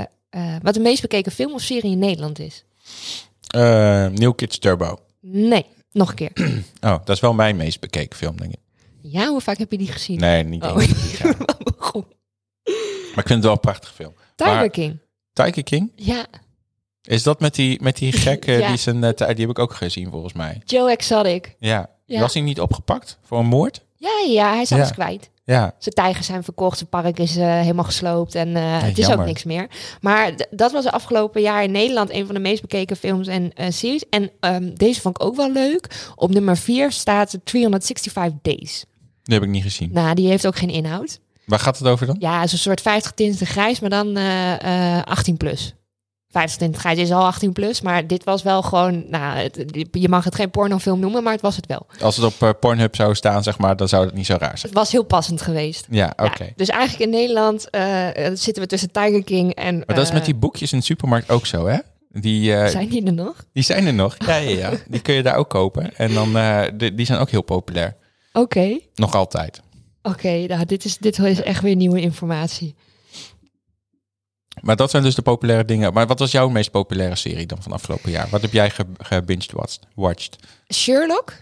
[0.61, 2.63] wat de meest bekeken film of serie in Nederland is?
[4.13, 4.97] New Kids Turbo.
[5.21, 5.65] Nee,
[5.95, 6.31] nog een keer.
[6.81, 8.59] Oh, dat is wel mijn meest bekeken film, denk ik.
[9.01, 10.19] Ja, hoe vaak heb je die gezien?
[10.19, 10.81] Nee, niet Oh.
[11.19, 11.35] ja.
[13.15, 14.13] Maar ik vind het wel een prachtige film.
[14.35, 14.97] Tiger Maar- King.
[15.33, 15.91] Tiger King?
[15.95, 16.25] Ja,
[17.01, 18.67] Is dat met die, met die gek eh, Ja.
[18.67, 19.03] die zijn...
[19.03, 20.61] eh, die heb ik ook gezien, volgens mij.
[20.65, 21.55] Joe Exotic.
[21.59, 21.89] Ja.
[22.05, 22.19] Ja.
[22.19, 23.83] Was hij niet opgepakt voor een moord?
[23.95, 25.29] Ja, ja, hij is alles kwijt.
[25.45, 25.75] Ja.
[25.77, 29.19] Zijn tijgers zijn verkocht, zijn park is eh, helemaal gesloopt en eh, het is jammer.
[29.19, 29.67] ook niks meer.
[30.01, 33.53] Maar dat was de afgelopen jaar in Nederland een van de meest bekeken films en
[33.53, 34.09] eh, series.
[34.09, 36.11] En ehm, deze vond ik ook wel leuk.
[36.15, 38.85] Op nummer 4 staat 365 Days.
[39.23, 39.89] Die heb ik niet gezien.
[39.93, 41.19] Nou, die heeft ook geen inhoud.
[41.45, 42.15] Waar gaat het over dan?
[42.19, 45.75] Ja, het is een soort 50 tinten grijs, maar dan eh, eh, 18 plus.
[46.39, 50.09] 50 tinten grijs is al 18 plus, maar dit was wel gewoon, nou, het- je
[50.09, 51.85] mag het geen pornofilm noemen, maar het was het wel.
[52.01, 54.57] Als het op eh, Pornhub zou staan, zeg maar, dan zou het niet zo raar
[54.57, 54.71] zijn.
[54.71, 55.87] Het was heel passend geweest.
[55.89, 56.43] Ja, oké.
[56.43, 59.75] Ja, dus eigenlijk in Nederland eh, zitten we tussen Tiger King en...
[59.77, 61.77] Maar dat is eh, met die boekjes in de supermarkt ook zo, hè?
[62.09, 63.45] Die, Zijn die er nog?
[63.53, 64.15] die zijn er nog.
[64.25, 64.71] Ja, ja, ja.
[64.87, 65.95] Die kun je daar ook kopen.
[65.97, 66.35] En dan,
[66.77, 67.95] die, die zijn ook heel populair.
[68.33, 69.61] Oké, Nog altijd.
[70.01, 70.45] oké.
[70.47, 72.75] nou, dit, is, dit is echt weer nieuwe informatie.
[74.61, 75.93] Maar dat zijn dus de populaire dingen.
[75.93, 78.27] Maar wat was jouw meest populaire serie dan van afgelopen jaar?
[78.29, 79.79] Wat heb jij ge, gebinged watched?
[79.95, 80.37] watched?
[80.73, 81.33] Sherlock?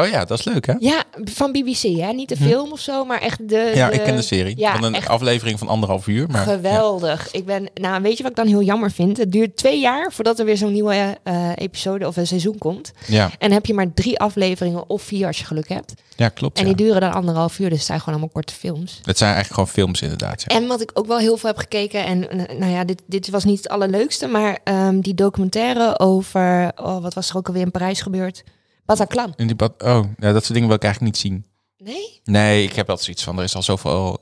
[0.00, 0.74] Oh ja, dat is leuk, hè?
[0.78, 2.12] Ja, van BBC, hè?
[2.12, 3.70] Niet de film of zo, maar echt de...
[3.72, 3.78] Hm.
[3.78, 4.58] Ja, de- ik ken de serie.
[4.58, 6.28] Ja, van een echt aflevering van anderhalf uur.
[6.30, 7.30] Maar, Geweldig.
[7.32, 9.16] Ik ben, nou, weet je wat ik dan heel jammer vind?
[9.16, 12.92] Het duurt twee jaar voordat er weer zo'n nieuwe eh, episode of een seizoen komt.
[13.06, 15.94] Ja, En heb je maar drie afleveringen of vier als je geluk hebt.
[16.16, 16.58] ja klopt.
[16.58, 16.74] En ja.
[16.74, 19.00] die duren dan anderhalf uur, dus het zijn gewoon allemaal korte films.
[19.04, 20.44] Het zijn eigenlijk gewoon films inderdaad.
[20.46, 20.56] Ja.
[20.56, 23.30] En wat ik ook wel heel veel heb gekeken, en eh, nou ja, dit, dit
[23.30, 27.62] was niet het allerleukste, maar ehm, die documentaire over, oh, wat was er ook alweer
[27.62, 28.42] in Parijs gebeurd?
[28.86, 29.32] Bataclan.
[29.36, 31.46] In die oh, ja, dat soort dingen wil ik eigenlijk niet zien.
[31.78, 32.20] Nee?
[32.24, 34.18] Nee, ik heb wel zoiets van, er is al zoveel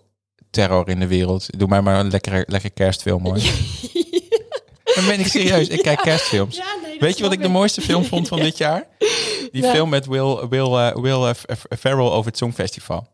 [0.51, 1.59] terror in de wereld.
[1.59, 3.39] Doe mij maar een lekkere, lekker kerstfilm hoor.
[4.95, 6.57] Dan ben ik serieus, ik kijk kerstfilms.
[6.57, 8.87] Ja, nee, dat Weet je wat ik de mooiste film vond van dit jaar?
[9.53, 9.71] Die Ja.
[9.73, 13.07] film met Will, Will, eh, Will eh, Ferrell over het Songfestival.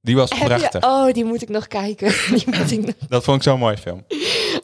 [0.00, 0.82] Die was prachtig.
[0.84, 2.12] oh, die moet ik nog kijken.
[2.34, 4.04] Die moet ik nog- Dat vond ik zo'n mooie film.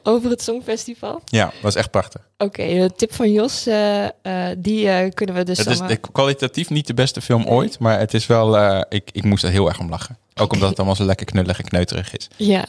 [0.05, 1.21] Over het Songfestival.
[1.25, 2.21] Ja, was echt prachtig.
[2.37, 4.11] Oké, de tip van Jos, eh, eh,
[4.57, 7.99] die eh, kunnen we dus Het is maar- kwalitatief niet de beste film ooit, maar
[7.99, 10.17] het is wel, eh, ik, ik moest er heel erg om lachen.
[10.35, 12.27] Ook omdat het allemaal zo lekker knullig en kneuterig is.
[12.37, 12.65] Ja.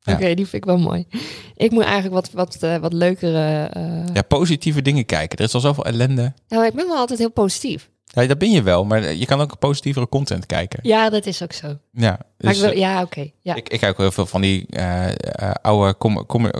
[0.00, 0.12] Ja.
[0.12, 1.06] Oké, die vind ik wel mooi.
[1.56, 3.68] Ik moet eigenlijk wat, wat, eh, wat leukere...
[3.72, 5.38] eh, Ja, positieve dingen kijken.
[5.38, 6.32] Er is al zoveel ellende.
[6.48, 7.90] Nou, ik ben wel altijd heel positief.
[8.14, 10.78] Ja, dat ben je wel, maar je kan ook positievere content kijken.
[10.82, 11.78] Ja, dat is ook zo.
[11.92, 13.30] Ja, dus, wil, eh, ja, oké.
[13.42, 13.54] Ja.
[13.54, 16.50] ik, ik kijk ook heel veel van die eh, oude com com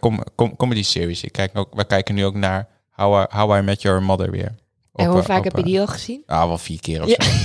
[0.00, 1.22] com com comedy series.
[1.24, 4.30] Ik kijk ook, we kijken nu ook naar How I, How I Met Your Mother
[4.30, 4.54] weer.
[4.94, 6.22] en hoe vaak op, heb je die al gezien?
[6.26, 7.24] Ah, wel vier keer of Ja.
[7.24, 7.30] zo.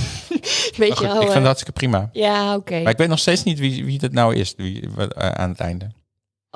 [0.76, 1.14] Weet Maar je goed, wel?
[1.16, 2.08] ik vind het hartstikke prima.
[2.12, 2.82] Ja, oké.
[2.82, 5.90] Maar ik weet nog steeds niet wie, wie dat nou is wie, aan het einde.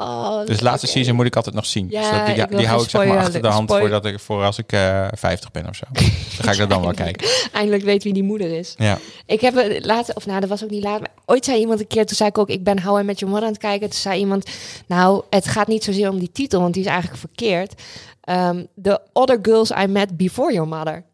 [0.01, 0.97] Oh, Dus de laatste oké.
[0.97, 1.87] season moet ik altijd nog zien.
[1.91, 4.21] Ja, dus dat, die ik die hou ik zeg maar achter de hand voordat ik,
[4.21, 5.85] voor als ik eh 50 ben of zo.
[5.93, 7.29] Dan ga ik dat dan wel kijken.
[7.53, 8.75] Eindelijk weet wie die moeder is.
[8.79, 8.99] Ja.
[9.27, 11.01] Ik heb later, of nou, dat was ook niet laat.
[11.01, 13.19] Maar ooit zei iemand een keer, toen zei ik ook, ik ben How I Met
[13.19, 13.91] Your Mother aan het kijken.
[13.91, 14.51] Toen zei iemand,
[14.87, 17.75] nou, het gaat niet zozeer om die titel, want die is eigenlijk verkeerd.
[18.21, 21.05] Ehm, The Other Girls I Met Before Your Mother.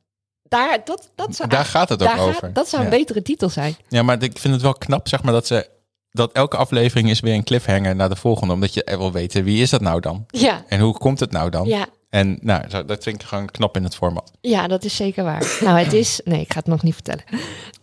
[0.49, 2.53] Daar, dat, dat zou, Daar gaat het ook gaat- over.
[2.53, 2.97] dat zou een ja.
[2.97, 3.77] betere titel zijn.
[3.89, 5.69] ja, maar ik vind het wel knap zeg maar dat ze...
[6.17, 8.55] Dat elke aflevering is weer een cliffhanger naar de volgende.
[8.55, 10.25] Omdat je wil weten, wie is dat nou dan?
[10.27, 11.67] Ja, En hoe komt het nou dan?
[11.67, 14.33] ja, En nou, zo- dat vind ik gewoon knap in het format.
[14.41, 15.59] ja, dat is zeker waar.
[15.61, 17.25] nou, het is, nee, ik ga het nog niet vertellen.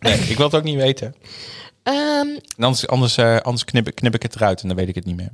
[0.00, 1.14] Nee, ik wil het ook niet weten.
[1.82, 2.26] Ehm,
[2.58, 5.04] anders anders, eh, anders knip, ik- knip ik het eruit en dan weet ik het
[5.04, 5.30] niet meer.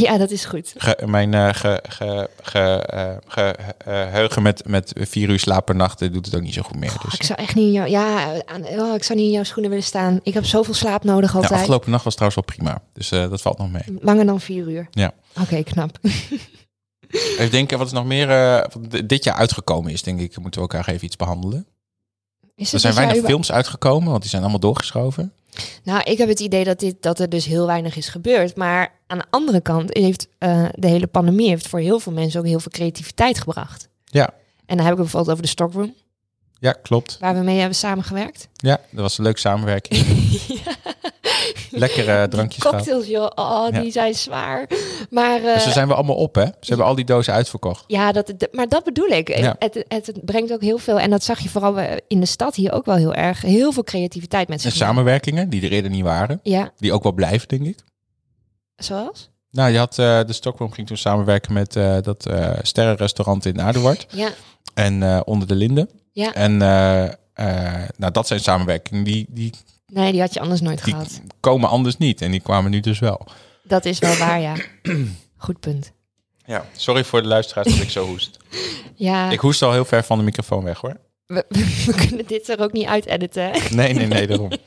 [0.06, 0.74] ja, dat is goed.
[0.76, 5.76] Ge- mijn eh, ge, ge, ge, eh, eh, geheugen met, met vier uur slaap per
[5.76, 6.92] nacht doet het ook niet zo goed meer.
[6.96, 9.34] Oh, Dus, ik zou echt niet in jou, ja, aan, oh, ik zou niet in
[9.34, 10.20] jouw schoenen willen staan.
[10.22, 11.60] Ik heb zoveel slaap nodig ja, altijd.
[11.60, 12.82] afgelopen nacht was trouwens wel prima.
[12.92, 13.82] Dus dat valt nog mee.
[14.00, 14.86] Langer dan vier uur.
[14.90, 15.12] Ja.
[15.40, 15.98] Oké, knap.
[17.10, 20.38] Even denken, wat is nog meer eh, wat di- dit jaar uitgekomen is, denk ik,
[20.38, 21.66] moeten we elkaar even iets behandelen.
[22.54, 25.32] Is Er zijn weinig films uitgekomen, want die zijn allemaal doorgeschoven.
[25.84, 28.56] Nou, ik heb het idee dat, dit, dat er dus heel weinig is gebeurd.
[28.56, 32.40] Maar aan de andere kant heeft eh, de hele pandemie heeft voor heel veel mensen
[32.40, 33.88] ook heel veel creativiteit gebracht.
[34.04, 34.30] Ja.
[34.66, 35.94] En dan heb ik het bijvoorbeeld over de Stockroom,
[36.58, 37.16] Ja, klopt.
[37.20, 38.48] waar we mee hebben samengewerkt.
[38.52, 40.04] Ja, dat was een leuke samenwerking.
[41.70, 42.62] Lekkere drankjes.
[42.64, 43.30] Cocktails, joh.
[43.34, 43.90] Oh, die Ja.
[43.90, 44.66] zijn zwaar.
[45.10, 46.44] Maar, Dus ze zijn we allemaal op, hè?
[46.44, 47.84] Ze hebben al die dozen uitverkocht.
[47.86, 49.38] ja, dat, maar dat bedoel ik.
[49.38, 49.56] Ja.
[49.58, 51.00] Het, het, het brengt ook heel veel.
[51.00, 53.40] En dat zag je vooral eh, in de stad hier ook wel heel erg.
[53.42, 56.40] Heel veel creativiteit met En samenwerkingen, die er eerder niet waren.
[56.42, 57.78] Ja, Die ook wel blijven, denk ik.
[58.76, 59.30] zoals?
[59.50, 61.72] Nou, je had eh, de Stockholm ging toen samenwerken met
[62.02, 62.30] dat
[62.62, 64.06] sterrenrestaurant in Aduard.
[64.10, 64.28] Ja,
[64.74, 65.88] En onder de linden.
[66.12, 66.34] ja.
[66.34, 66.56] En
[67.96, 69.52] nou, dat zijn samenwerkingen die, die,
[69.86, 71.20] Nee, die had je anders nooit die gehad.
[71.40, 72.20] komen anders niet.
[72.20, 73.26] En die kwamen nu dus wel.
[73.62, 74.54] Dat is wel waar, ja.
[75.36, 75.92] Goed punt.
[76.44, 78.36] Ja, sorry voor de luisteraars dat ik zo hoest.
[78.98, 80.96] Ja, Ik hoest al heel ver van de microfoon weg, hoor.
[81.26, 81.44] we,
[81.86, 83.42] we kunnen dit er ook niet uit editen.
[83.50, 83.74] hè?
[83.74, 84.50] Nee, nee, nee, daarom.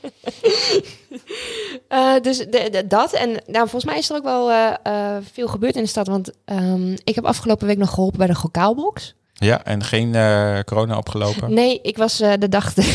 [1.88, 3.12] Eh, dus de, de- dat.
[3.12, 6.06] En nou, volgens mij is er ook wel eh, eh, veel gebeurd in de stad.
[6.06, 9.14] Want ehm, ik heb afgelopen week nog geholpen bij de Gokaalbox.
[9.32, 11.54] Ja, en geen eh, corona opgelopen.
[11.54, 12.74] Nee, ik was eh, de dag...
[12.74, 12.86] dit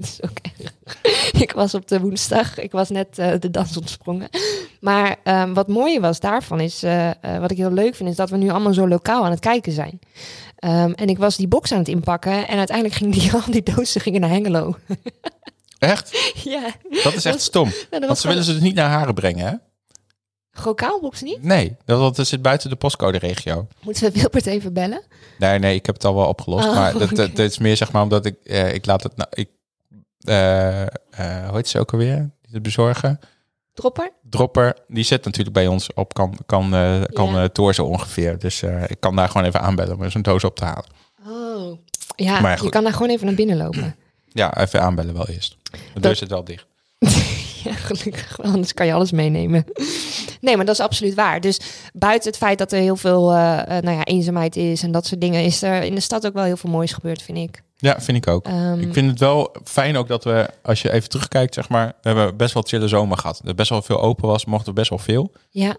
[0.00, 0.67] is ook erg.
[1.44, 2.58] ik was op de woensdag.
[2.58, 4.28] Ik was net eh, de dans ontsprongen.
[4.80, 6.82] Maar ehm, wat mooie was daarvan is...
[6.82, 9.30] eh, eh, wat ik heel leuk vind, is dat we nu allemaal zo lokaal aan
[9.30, 9.98] het kijken zijn.
[10.56, 12.48] Ehm, en ik was die box aan het inpakken.
[12.48, 14.76] En uiteindelijk gingen die, al die dozen gingen naar Hengelo.
[15.78, 16.32] Echt?
[16.44, 16.70] ja.
[17.02, 17.68] Dat is echt stom.
[17.68, 19.54] Nou, dat Want ze willen ze dus niet naar Haren brengen, hè?
[20.58, 21.42] Gokaalbox niet?
[21.42, 23.66] Nee, dat, het zit buiten de postcode-regio.
[23.82, 25.02] Moeten we Wilbert even bellen?
[25.38, 26.66] Nee, nee, ik heb het al wel opgelost.
[26.66, 29.16] Oh, maar dat, dat, dat is meer zeg maar omdat ik, eh, ik laat het
[29.16, 29.48] nou, ik,
[30.24, 32.16] hoe heet ze ook alweer?
[32.16, 33.18] Die het bezorgen.
[33.74, 34.12] Dropper?
[34.22, 37.48] Dropper, die zit natuurlijk bij ons op kan, kan, eh kan Ja.
[37.56, 38.38] eh, zo ongeveer.
[38.38, 40.84] Dus eh, ik kan daar gewoon even aanbellen om zo'n doos op te halen.
[41.28, 41.78] Oh.
[42.16, 43.96] Ja, Maar je kan daar gewoon even naar binnen lopen.
[44.32, 45.56] Ja, even aanbellen wel eerst.
[45.94, 46.66] De deur zit wel dicht.
[47.64, 48.36] ja, gelukkig.
[48.36, 49.64] wel, Anders kan je alles meenemen.
[50.40, 51.40] Nee, maar dat is absoluut waar.
[51.40, 51.60] Dus
[51.92, 55.06] buiten het feit dat er heel veel eh, eh, nou ja, eenzaamheid is en dat
[55.06, 57.62] soort dingen, is er in de stad ook wel heel veel moois gebeurd, vind ik.
[57.80, 58.46] Ja, vind ik ook.
[58.46, 61.86] Ehm, Ik vind het wel fijn ook dat we, als je even terugkijkt, zeg maar,
[61.86, 63.40] we hebben best wel chille zomer gehad.
[63.44, 65.32] Er best wel veel open was, mochten we best wel veel.
[65.50, 65.76] Ja,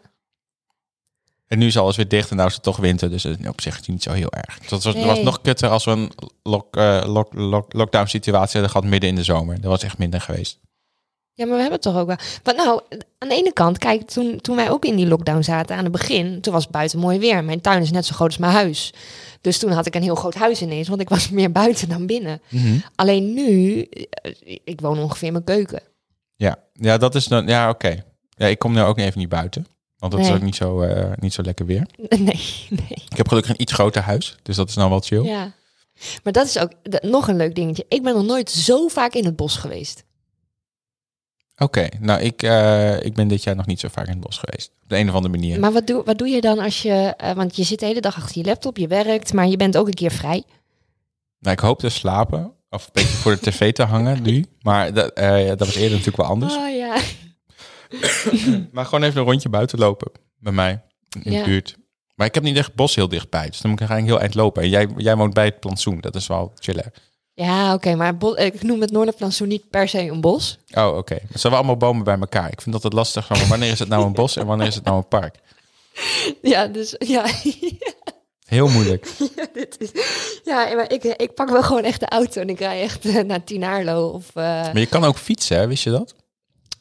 [1.48, 3.48] En nu is alles weer dicht en nou is het toch winter, dus het is
[3.48, 4.60] op zich niet zo heel erg.
[4.60, 6.12] Dat was, het was nog kutter als we een
[6.44, 9.56] lock, eh, lock, lock, lockdown situatie hadden gehad midden in de zomer.
[9.62, 10.60] Dat was echt minder geweest.
[11.34, 12.18] Ja, maar we hebben het toch ook wel.
[12.44, 12.82] Want nou,
[13.18, 15.92] aan de ene kant, kijk, toen, toen wij ook in die lockdown zaten aan het
[15.92, 17.44] begin, toen was het buiten mooi weer.
[17.44, 18.94] Mijn tuin is net zo groot als mijn huis.
[19.42, 22.06] Dus toen had ik een heel groot huis ineens, want ik was meer buiten dan
[22.06, 22.42] binnen.
[22.96, 24.32] Alleen nu, eh,
[24.64, 25.82] ik woon ongeveer in mijn keuken.
[26.36, 26.58] Ja.
[26.74, 28.04] ja, dat is dan, ja oké.
[28.30, 29.68] Ja, ik kom nu ook even niet buiten,
[29.98, 31.86] want dat is ook niet zo, eh, niet zo lekker weer.
[32.10, 33.04] Nee, nee.
[33.10, 35.24] Ik heb gelukkig een iets groter huis, dus dat is nou wel chill.
[35.24, 35.52] Ja.
[36.24, 36.72] Maar dat is ook
[37.02, 37.86] nog een leuk dingetje.
[37.88, 40.04] Ik ben nog nooit zo vaak in het bos geweest.
[41.60, 44.38] Oké, nou ik, eh, ik ben dit jaar nog niet zo vaak in het bos
[44.38, 44.72] geweest.
[44.84, 45.60] Op de een of andere manier.
[45.60, 47.14] Maar wat doe, wat doe je dan als je...
[47.18, 49.78] eh, want je zit de hele dag achter je laptop, je werkt, maar je bent
[49.78, 50.44] ook een keer vrij.
[51.40, 52.52] Nou, ik hoop te slapen.
[52.70, 54.46] Of een beetje voor de tv te hangen nu.
[54.62, 56.56] Maar dat, eh, ja, dat was eerder natuurlijk wel anders.
[56.56, 56.96] Oh ja.
[58.72, 60.12] Maar gewoon even een rondje buiten lopen.
[60.40, 60.82] Bij mij.
[61.24, 61.40] In Ja.
[61.40, 61.78] de buurt.
[62.16, 63.48] Maar ik heb niet echt het bos heel dichtbij.
[63.50, 64.64] Dus dan moet ik eigenlijk heel eind lopen.
[64.64, 66.00] En jij, jij woont bij het plantsoen.
[66.00, 66.92] Dat is wel chiller.
[67.44, 70.58] Ja, oké, maar bo- ik noem het Noorderplantsoen niet per se een bos.
[70.74, 71.14] Oh, oké.
[71.14, 72.52] Maar het zijn wel allemaal bomen bij elkaar.
[72.52, 73.26] Ik vind dat het lastig.
[73.26, 75.36] Van, wanneer is het nou een bos en wanneer is het nou een park?
[76.42, 77.26] Ja, dus ja.
[78.46, 79.08] Heel moeilijk.
[79.54, 79.92] Dit is,
[80.44, 83.24] ja, maar ik, ik pak wel gewoon echt de auto en ik rij echt eh,
[83.24, 84.28] naar Tinaarlo of...
[84.28, 85.68] eh, Maar je kan ook fietsen, hè?
[85.68, 86.16] wist je dat?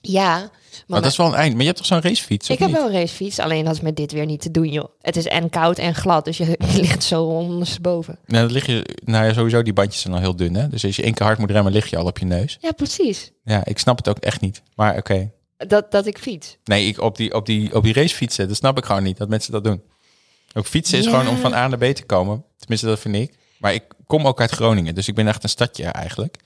[0.00, 0.50] ja,
[0.86, 1.50] maar, dat is wel een eind.
[1.52, 2.48] Maar je hebt toch zo'n racefiets?
[2.50, 2.76] ik heb niet?
[2.76, 4.88] wel een racefiets, alleen dat is met dit weer niet te doen, joh.
[5.00, 8.18] Het is en koud en glad, dus je, je ligt zo ondersteboven.
[8.26, 10.68] Nou, dan lig je, nou ja, sowieso, die bandjes zijn al heel dun, hè?
[10.68, 12.58] Dus als je één keer hard moet remmen, lig je al op je neus.
[12.60, 13.30] Ja, precies.
[13.44, 14.62] Ja, ik snap het ook echt niet.
[14.74, 15.30] Maar oké.
[15.56, 16.56] Dat, dat ik fiets.
[16.64, 19.28] Nee, ik, op, die, op, die, op die racefietsen, dat snap ik gewoon niet, dat
[19.28, 19.82] mensen dat doen.
[20.54, 21.10] Ook fietsen is Ja.
[21.10, 22.44] gewoon om van A naar B te komen.
[22.58, 23.34] Tenminste, dat vind ik.
[23.58, 26.36] Maar ik kom ook uit Groningen, dus ik ben echt een stadje eigenlijk.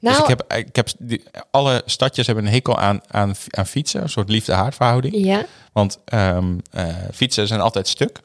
[0.00, 3.66] Nou, dus ik heb, ik heb die, alle stadjes hebben een hekel aan, aan, aan
[3.66, 5.14] fietsen, een soort liefde-haatverhouding.
[5.16, 8.20] ja, Want ehm, eh, fietsen zijn altijd stuk.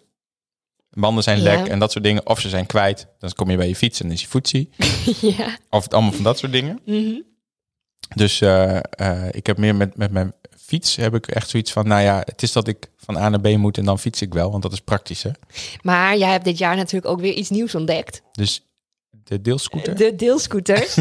[0.89, 1.43] Banden zijn Ja.
[1.43, 2.27] lek en dat soort dingen.
[2.27, 3.07] Of ze zijn kwijt.
[3.19, 4.69] Dan kom je bij je fiets en is je voetsie.
[5.37, 5.57] ja.
[5.69, 6.79] Of het allemaal van dat soort dingen.
[6.85, 7.21] mhm.
[8.15, 11.87] Dus eh, eh, ik heb meer met, met mijn fiets heb ik echt zoiets van,
[11.87, 14.33] nou ja, het is dat ik van A naar B moet en dan fiets ik
[14.33, 15.35] wel, want dat is praktischer.
[15.81, 18.21] Maar jij hebt dit jaar natuurlijk ook weer iets nieuws ontdekt.
[18.31, 18.61] Dus
[19.25, 19.95] de deelscooter.
[19.95, 20.93] De deelscooters.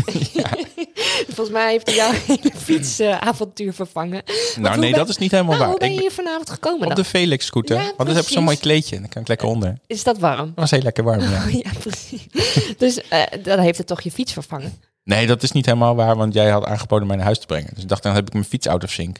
[1.34, 4.22] Volgens mij heeft hij jouw hele fietsavontuur vervangen.
[4.56, 5.70] nou nee, ben- dat is niet helemaal Nou, waar.
[5.70, 6.94] hoe ben je hier vanavond gekomen op dan?
[6.96, 9.28] de Felix scooter, Ja, want dan heb ik zo'n mooi kleedje en dan kan ik
[9.28, 9.68] lekker onder.
[9.70, 10.52] Dat Is dat warm?
[10.54, 11.46] was heel lekker warm, ja.
[11.50, 12.26] ja, precies.
[12.78, 14.72] dus eh, dan heeft het toch je fiets vervangen?
[15.04, 17.70] Nee, dat is niet helemaal waar, want jij had aangeboden mij naar huis te brengen.
[17.74, 19.18] Dus ik dacht, dan heb ik mijn fiets out of sync.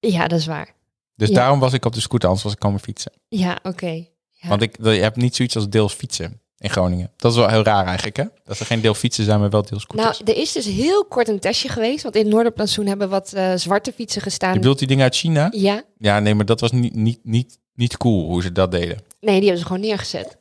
[0.00, 0.74] Ja, dat is waar.
[1.14, 1.34] Dus Ja.
[1.34, 3.12] daarom was ik op de scooter, anders was ik komen fietsen.
[3.28, 4.04] Ja, oké.
[4.30, 4.48] Ja.
[4.48, 7.10] Want ik, je hebt niet zoiets als deels fietsen in Groningen.
[7.16, 8.24] Dat is wel heel raar eigenlijk, hè?
[8.44, 10.36] Dat er geen deel fietsen zijn, maar wel deels Nou, scooters.
[10.36, 12.02] er is dus heel kort een testje geweest.
[12.02, 14.52] Want in Noorderplantsoen hebben wat eh, zwarte fietsen gestaan.
[14.52, 15.48] je bedoelt die dingen uit China?
[15.56, 18.98] Ja, Ja, nee, maar dat was niet, niet, niet, niet cool hoe ze dat deden.
[19.20, 20.36] nee, die hebben ze gewoon neergezet.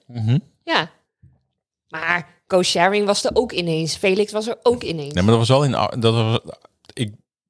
[0.63, 0.91] Ja.
[1.89, 3.95] Maar co-sharing was er ook ineens.
[3.95, 5.13] Felix was er ook ineens.
[5.13, 5.71] Nee, maar dat was wel in...
[6.01, 6.39] Dat was,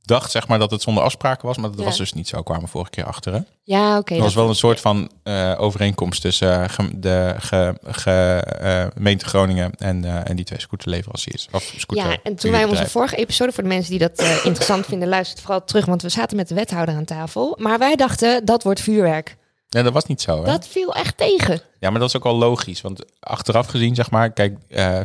[0.10, 1.86] dacht zeg maar dat het zonder afspraken was, maar dat Ja.
[1.86, 2.42] was dus niet zo.
[2.44, 3.40] kwamen we vorige keer achter, hè?
[3.64, 4.16] Ja, oké.
[4.16, 9.26] Er was wel een soort van eh, overeenkomst tussen eh, de ge, ge, eh, gemeente
[9.26, 11.48] Groningen en, en die twee scooterleveranciers.
[11.52, 14.86] Of scooter Ja, en toen wij onze vorige episode, voor de mensen die dat interessant
[14.86, 17.58] vinden, luistert vooral terug, want we zaten met de wethouder aan tafel.
[17.60, 19.38] Maar wij dachten, dat wordt vuurwerk.
[19.68, 20.44] Ja, dat was niet zo, hè?
[20.46, 21.62] Dat viel echt tegen.
[21.80, 22.82] Ja, maar dat is ook wel logisch.
[22.82, 24.58] Want achteraf gezien, zeg maar, kijk,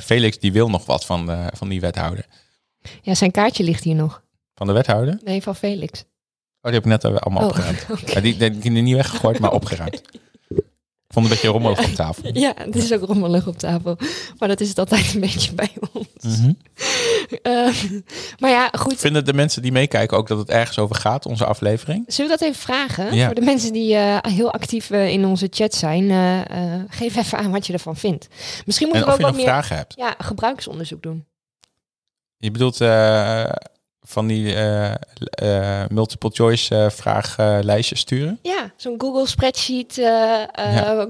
[0.02, 2.26] Felix die wil nog wat van, van die wethouder.
[3.02, 4.22] Ja, zijn kaartje ligt hier nog.
[4.54, 5.20] Van de wethouder?
[5.24, 6.00] Nee, van Felix.
[6.00, 6.04] Oh,
[6.60, 7.86] die heb ik net al- allemaal Oh, opgeruimd.
[8.14, 9.94] Ja, die, die, die niet weggegooid, maar opgeruimd.
[11.06, 12.30] Ik vond het een beetje rommelig op tafel.
[12.38, 13.96] Ja, het is ook rommelig op tafel.
[14.38, 16.38] Maar dat is het altijd een beetje bij ons.
[16.38, 16.52] Mhm.
[17.42, 17.68] Eh,
[18.38, 18.96] maar ja, goed.
[19.00, 22.04] Vinden de mensen die meekijken ook dat het ergens over gaat, onze aflevering?
[22.06, 23.14] Zullen we dat even vragen?
[23.14, 23.26] Ja.
[23.26, 26.10] Voor de mensen die eh, heel actief eh, in onze chat zijn.
[26.10, 28.28] eh, eh, geef even aan wat je ervan vindt.
[28.66, 29.94] Misschien En we of ook je wat nog meer vragen hebt.
[29.96, 31.26] ja, gebruiksonderzoek doen.
[32.36, 33.44] Je bedoelt eh,
[34.06, 38.38] van die eh, eh, multiple choice eh, vraaglijstjes sturen?
[38.42, 39.94] Ja, zo'n Google spreadsheet,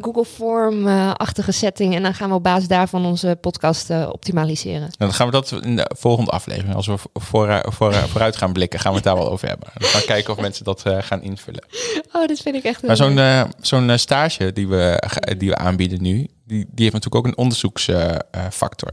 [0.00, 1.94] Google Form-achtige setting.
[1.94, 4.80] En dan gaan we op basis daarvan onze podcast optimaliseren.
[4.80, 8.52] Nou, dan gaan we dat in de volgende aflevering, als we voor, voor, vooruit gaan
[8.52, 9.68] blikken, gaan we het daar wel over hebben.
[9.74, 11.64] Dan gaan we kijken of mensen dat gaan invullen.
[12.12, 13.20] Oh, dat vind ik echt Maar zo'n
[13.60, 15.02] zo'n stage die we,
[15.38, 18.90] die we aanbieden nu, die, die heeft natuurlijk ook een onderzoeksfactor.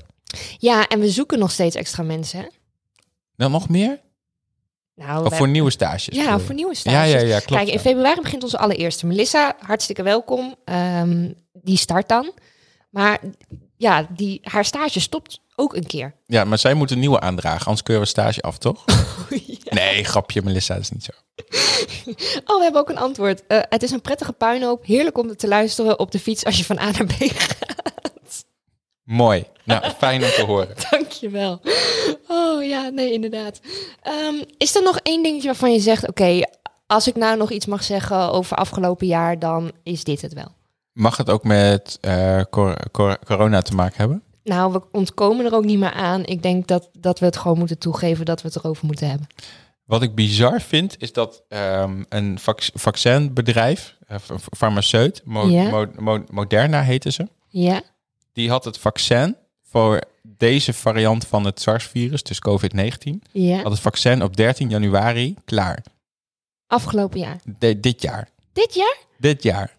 [0.58, 2.40] Ja, en we zoeken nog steeds extra mensen.
[2.40, 2.46] Hè?
[3.50, 4.00] Nog meer?
[4.96, 6.16] Nou, Of voor nieuwe stages?
[6.16, 7.12] Ja, voor nieuwe Ja, stages.
[7.12, 7.46] ja, ja, klopt.
[7.46, 7.80] Kijk, in ja.
[7.80, 9.06] februari begint onze allereerste.
[9.06, 10.56] Melissa, hartstikke welkom.
[10.66, 12.32] Ehm, die start dan.
[12.90, 13.20] Maar
[13.78, 16.16] ja, die, haar stage stopt ook een keer.
[16.26, 18.86] Ja, maar zij moeten een nieuwe aandragen, anders keuren we stage af, toch?
[19.70, 21.12] Nee, grapje, Melissa, dat is niet zo.
[22.52, 23.48] Oh, we hebben ook een antwoord.
[23.48, 24.86] Eh, het is een prettige puinhoop.
[24.86, 28.11] Heerlijk om te luisteren op de fiets als je van A naar B gaat.
[29.12, 29.46] Mooi.
[29.64, 30.76] Nou, fijn om te horen.
[30.90, 31.62] Dankjewel.
[32.28, 33.60] Oh ja, nee, inderdaad.
[34.02, 36.08] Ehm, is er nog één dingetje waarvan je zegt...
[36.08, 36.40] Oké,
[36.88, 39.40] als ik nou nog iets mag zeggen over afgelopen jaar...
[39.40, 40.52] dan is dit het wel.
[40.94, 44.24] Mag het ook met eh, cor- cor- corona te maken hebben?
[44.44, 46.26] Nou, we ontkomen er ook niet meer aan.
[46.26, 49.28] Ik denk dat, dat we het gewoon moeten toegeven dat we het erover moeten hebben.
[49.86, 55.70] Wat ik bizar vind, is dat ehm, een vac- vaccinbedrijf, eh, f- farmaceut, Mo- Ja.
[55.70, 57.82] Mo- Mo- Moderna heette ze, Ja?
[58.34, 63.80] Die had het vaccin voor deze variant van het SARS-virus, dus COVID-19, Ja, had het
[63.82, 65.84] vaccin op 13 januari klaar.
[66.68, 67.40] afgelopen jaar.
[67.60, 68.30] De- dit jaar.
[68.54, 68.98] Dit jaar?
[69.18, 69.78] Dit jaar.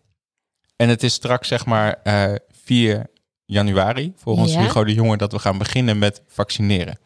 [0.76, 2.34] En het is straks zeg maar eh
[2.64, 3.06] 4
[3.44, 4.60] januari, volgens Ja.
[4.60, 6.98] Hugo de Jonge, dat we gaan beginnen met vaccineren.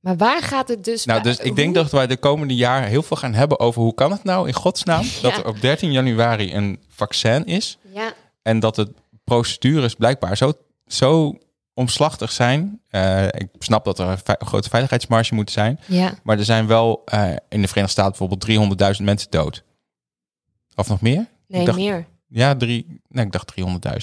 [0.00, 1.04] Maar waar gaat het dus...
[1.04, 3.94] Nou, dus ik denk dat wij de komende jaren heel veel gaan hebben over hoe
[3.94, 5.36] kan het nou in godsnaam dat Ja.
[5.38, 8.12] er op 13 januari een vaccin is Ja,
[8.42, 8.92] en dat de
[9.34, 10.52] procedures blijkbaar zo,
[10.86, 11.38] zo
[11.74, 12.80] omslachtig zijn.
[12.88, 16.12] Eh, ik snap dat er een ve- grote veiligheidsmarge moet zijn, ja.
[16.22, 19.64] maar er zijn wel eh, in de Verenigde Staten bijvoorbeeld 300.000 mensen dood.
[20.74, 21.26] Of nog meer?
[21.48, 22.06] Nee, dacht- meer.
[22.28, 23.64] Ja, drie, nee, ik dacht 300.000.
[23.64, 24.00] Maar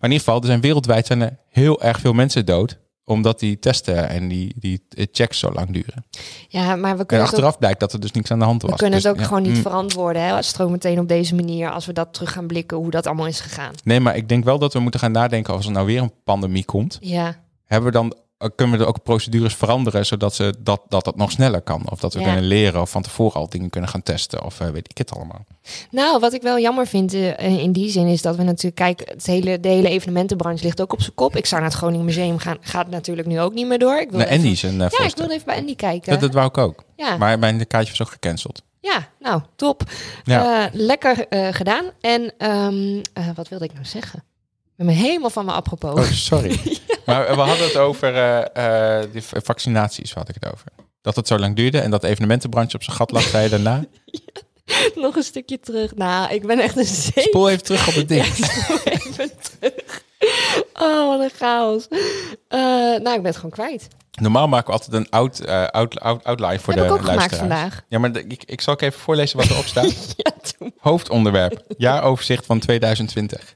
[0.00, 2.78] in ieder geval, er zijn wereldwijd zijn er heel erg veel mensen dood.
[3.10, 4.82] Omdat die testen en die, die
[5.12, 6.04] checks zo lang duren.
[6.48, 8.62] Ja, maar we En kunnen ook, achteraf blijkt dat er dus niks aan de hand
[8.62, 8.70] was.
[8.70, 9.62] we kunnen Dus, het ook ja, gewoon niet mm.
[9.62, 10.22] verantwoorden.
[10.22, 10.42] Hè?
[10.42, 13.40] Stroom meteen op deze manier, als we dat terug gaan blikken, hoe dat allemaal is
[13.40, 13.72] gegaan.
[13.84, 16.12] Nee, maar ik denk wel dat we moeten gaan nadenken als er nou weer een
[16.24, 16.98] pandemie komt.
[17.00, 18.14] Ja, Hebben we dan,
[18.54, 21.82] kunnen we er ook procedures veranderen zodat ze dat, dat het nog sneller kan?
[21.90, 22.24] Of dat we Ja.
[22.26, 25.14] kunnen leren of van tevoren al dingen kunnen gaan testen of eh, weet ik het
[25.14, 25.44] allemaal.
[25.90, 29.02] Nou, wat ik wel jammer vind eh, in die zin is dat we natuurlijk, kijk,
[29.08, 31.36] het hele, de hele evenementenbranche ligt ook op zijn kop.
[31.36, 34.00] Ik zou naar het Groningen Museum gaan, gaat natuurlijk nu ook niet meer door.
[34.00, 36.10] Ik wil Nou, even- Andy is een uh, Ja, ik wilde even bij Andy kijken.
[36.12, 36.84] Dat, dat wou ik ook.
[36.96, 37.16] ja.
[37.16, 38.62] Maar mijn kaartje was ook gecanceld.
[38.80, 39.82] ja, nou, top.
[40.24, 40.64] Ja.
[40.66, 41.84] Eh, lekker eh, gedaan.
[42.00, 44.24] En ehm, eh, wat wilde ik nou zeggen?
[44.76, 45.94] Ik ben helemaal van me apropos.
[45.98, 46.60] Oh, sorry.
[47.10, 50.66] Maar we hadden het over eh, eh, die vaccinaties, had ik het over.
[51.02, 53.48] Dat het zo lang duurde en dat de evenementenbranche op zijn gat lag, zei je
[53.50, 53.84] daarna.
[54.94, 55.94] Nog een stukje terug.
[55.94, 57.24] Nou, ik ben echt een zeep.
[57.24, 58.26] Spoel even terug op het ding.
[58.36, 60.02] Ja, spoel even terug.
[60.72, 61.88] Oh, wat een chaos.
[62.48, 63.88] Eh, nou, ik ben het gewoon kwijt.
[64.20, 67.04] Normaal maken we altijd een out, eh, out, out, outline voor Heb de ik ook
[67.08, 67.82] gemaakt vandaag.
[67.88, 69.94] Ja, maar de- ik, ik zal ook even voorlezen wat erop staat.
[70.16, 70.74] Ja, toen.
[70.78, 73.54] Hoofdonderwerp, jaaroverzicht van 2020.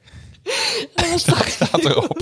[0.94, 1.48] Dat was toch...
[1.60, 2.18] Staat erop.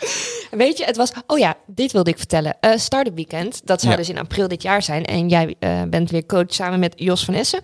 [0.50, 1.12] Weet je, het was...
[1.26, 2.56] Oh ja, dit wilde ik vertellen.
[2.60, 3.98] Eh Startup Weekend, dat zou Ja.
[3.98, 5.04] dus in april dit jaar zijn.
[5.04, 7.60] En jij eh, bent weer coach samen met Jos van Essen.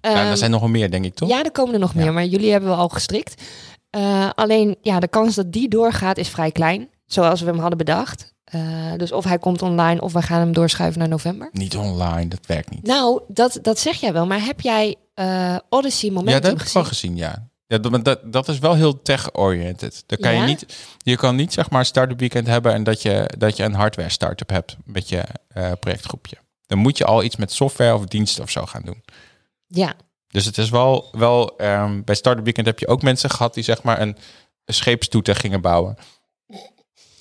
[0.00, 1.28] Ja, Ehm, er zijn nog wel meer, denk ik, toch?
[1.28, 2.00] Ja, er komen er nog Ja.
[2.00, 3.42] meer, maar jullie hebben we al gestrikt.
[3.90, 7.78] Eh, alleen, ja, de kans dat die doorgaat is vrij klein, zoals we hem hadden
[7.78, 8.36] bedacht.
[8.96, 11.48] Dus of hij komt online of we gaan hem doorschuiven naar november.
[11.52, 12.86] Niet online, dat werkt niet.
[12.86, 16.60] Nou, dat, dat zeg jij wel, maar heb jij eh, Odyssey ja, Momentum dat heb
[16.60, 16.80] ik gezien?
[16.82, 17.48] wel gezien, ja.
[17.68, 20.02] Ja dat, dat, dat is wel heel tech-oriented.
[20.06, 20.40] Dan kan Ja?
[20.40, 23.62] je niet, je kan niet zeg maar start-up weekend hebben en dat je, dat je
[23.62, 26.36] een hardware start-up hebt met je eh, projectgroepje.
[26.66, 29.02] Dan moet je al iets met software of diensten of zo gaan doen.
[29.66, 29.94] Ja,
[30.28, 33.64] Dus het is wel, wel ehm, bij Startup Weekend heb je ook mensen gehad die
[33.64, 34.16] zeg maar een,
[34.64, 35.96] een scheepstoeter gingen bouwen.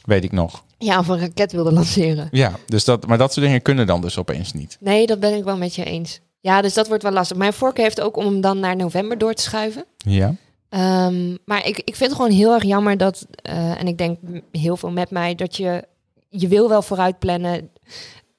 [0.04, 0.64] Weet ik nog.
[0.78, 2.28] ja, of een raket wilde lanceren.
[2.32, 4.78] Ja, dus dat, maar dat soort dingen kunnen dan dus opeens niet.
[4.80, 6.20] Nee, dat ben ik wel met je eens.
[6.40, 7.38] Ja, dus dat wordt wel lastig.
[7.38, 9.86] Mijn voorkeur heeft ook om hem dan naar november door te schuiven.
[9.98, 10.36] Ja.
[10.70, 14.20] Ehm, maar ik, ik vind het gewoon heel erg jammer dat, eh, en ik denk
[14.52, 15.84] heel veel met mij, dat je,
[16.30, 17.70] je wil wel vooruit plannen.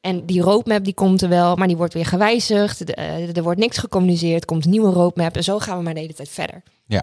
[0.00, 2.86] En die roadmap die komt er wel, maar die wordt weer gewijzigd.
[2.86, 5.94] De- eh, er wordt niks gecommuniceerd, komt een nieuwe roadmap en zo gaan we maar
[5.94, 6.62] de hele tijd verder.
[6.86, 7.02] Ja.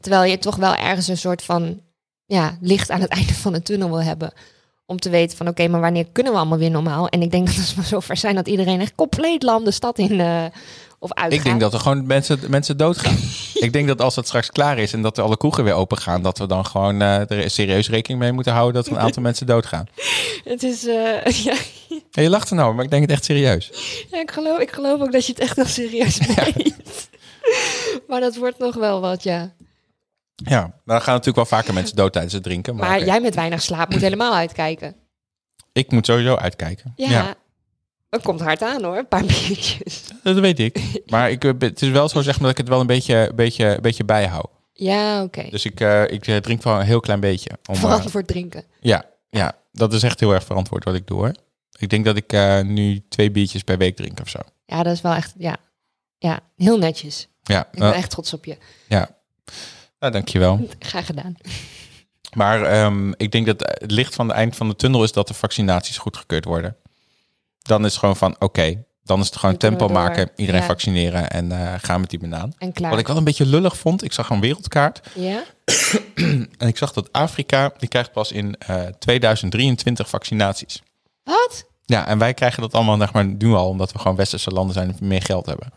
[0.00, 1.80] Terwijl je toch wel ergens een soort van
[2.26, 4.32] ja, licht aan het einde van de tunnel wil hebben.
[4.90, 7.08] Om te weten van oké, maar wanneer kunnen we allemaal weer normaal?
[7.08, 9.98] En ik denk dat als we zover zijn dat iedereen echt compleet lam de stad
[9.98, 10.44] in eh,
[10.98, 13.16] of uit Ik denk dat er gewoon mensen, mensen doodgaan.
[13.66, 15.98] ik denk dat als het straks klaar is en dat er alle kroegen weer open
[15.98, 19.02] gaan, dat we dan gewoon eh, er serieus rekening mee moeten houden dat er een
[19.02, 19.86] aantal mensen doodgaan.
[20.44, 21.54] Het is, eh, ja,
[22.10, 23.70] je lacht er nou, maar ik denk het echt serieus.
[24.10, 27.08] Ja, ik geloof, ik geloof ook dat je het echt nog serieus meent.
[28.08, 29.52] maar dat wordt nog wel wat, ja.
[30.44, 32.76] Ja, maar dan gaan natuurlijk wel vaker mensen dood tijdens het drinken.
[32.76, 34.96] Maar, jij met weinig slaap moet helemaal uitkijken.
[35.72, 36.92] ik moet sowieso uitkijken.
[36.96, 37.34] Ja.
[38.10, 40.04] Het komt hard aan hoor, een paar biertjes.
[40.22, 40.80] dat weet ik.
[41.06, 43.32] Maar ik, eh, het is wel zo zeg maar dat ik het wel een beetje,
[43.34, 44.50] beetje, beetje bijhoud.
[44.72, 45.46] Ja, oké.
[45.50, 47.50] Dus ik, eh, ik eh, drink wel een heel klein beetje.
[47.68, 48.64] Om, eh, Verantwoord drinken.
[48.80, 51.32] ja, ja, dat is echt heel erg verantwoord wat ik doe hoor.
[51.78, 54.38] Ik denk dat ik nu twee biertjes per week drink of zo.
[54.66, 55.56] Ja, dat is wel echt, ja.
[56.18, 57.28] Ja, heel netjes.
[57.42, 58.56] Ja, Ik ben echt trots op je.
[58.88, 59.08] ja.
[59.98, 60.68] Nou, dankjewel.
[60.78, 61.34] Graag gedaan.
[62.36, 65.28] Maar ehm, ik denk dat het licht van het eind van de tunnel is dat
[65.28, 66.76] de vaccinaties goedgekeurd worden.
[67.62, 70.66] Dan is het gewoon van, oké, dan is het gewoon Dan tempo maken, iedereen Ja.
[70.66, 72.52] vaccineren en eh gaan met die banaan.
[72.58, 72.90] En klaar.
[72.90, 75.42] Wat ik wel een beetje lullig vond, ik zag een wereldkaart Ja?
[76.58, 80.82] en ik zag dat Afrika, die krijgt pas in eh 2023 vaccinaties.
[81.24, 81.66] Wat?
[81.84, 84.74] Ja, en wij krijgen dat allemaal zeg maar, nu al, omdat we gewoon westerse landen
[84.74, 85.72] zijn en meer geld hebben.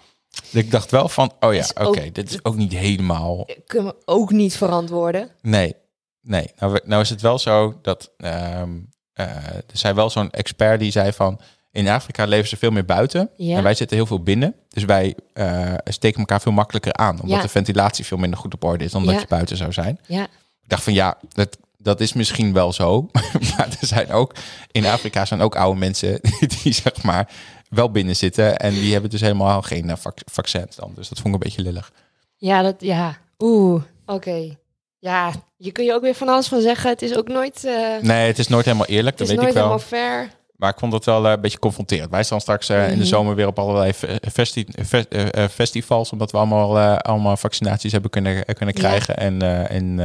[0.52, 3.46] Ik dacht wel van, oh ja, oké, dit is ook niet helemaal...
[3.66, 5.30] Kunnen we ook niet verantwoorden.
[5.42, 5.76] Nee,
[6.22, 6.52] nee.
[6.60, 8.70] Nou, nou is het wel zo dat ehm,
[9.14, 11.40] eh, er zei wel zo'n expert die zei van
[11.72, 13.58] in Afrika leven ze veel meer buiten Ja.
[13.58, 14.56] en wij zitten heel veel binnen.
[14.70, 17.42] Dus wij eh, steken elkaar veel makkelijker aan, omdat Ja.
[17.42, 20.00] de ventilatie veel minder goed op orde is dan dat je buiten zou zijn.
[20.08, 20.24] Ja.
[20.62, 23.10] Ik dacht van ja, dat, dat is misschien wel zo.
[23.58, 24.36] maar er zijn ook,
[24.72, 26.20] in Afrika zijn ook oude mensen
[26.64, 27.30] die zeg maar
[27.72, 28.58] wel binnen zitten.
[28.58, 30.92] En die hebben dus helemaal geen uh, vac vaccins dan.
[30.96, 31.92] Dus dat vond ik een beetje lullig.
[32.36, 33.18] Ja, dat, ja.
[33.40, 34.56] Oeh, oké.
[35.00, 36.90] Ja, je kun je ook weer van alles van zeggen.
[36.90, 37.64] Het is ook nooit...
[37.66, 39.70] Uh, nee, het is nooit helemaal eerlijk, dat weet ik wel.
[39.72, 40.40] Het is nooit helemaal fair.
[40.56, 42.12] Maar ik vond dat wel uh, een beetje confronterend.
[42.12, 43.94] Wij staan straks uh, in de zomer weer op allerlei
[44.32, 49.14] festi fe festivals, omdat we allemaal, allemaal vaccinaties hebben kunnen, kunnen krijgen.
[49.18, 49.22] Ja.
[49.22, 50.00] En, en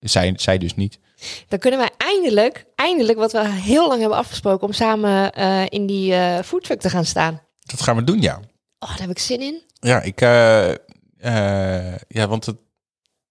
[0.00, 0.98] zij, zij dus niet.
[1.48, 5.32] Dan kunnen wij eindelijk, eindelijk wat we heel lang hebben afgesproken, om samen
[5.68, 7.40] in die foodtruck te gaan staan.
[7.60, 8.40] Dat gaan we doen, ja.
[8.78, 9.62] Oh, daar heb ik zin in.
[9.80, 10.20] Ja, ik,
[12.08, 12.56] ja, want het,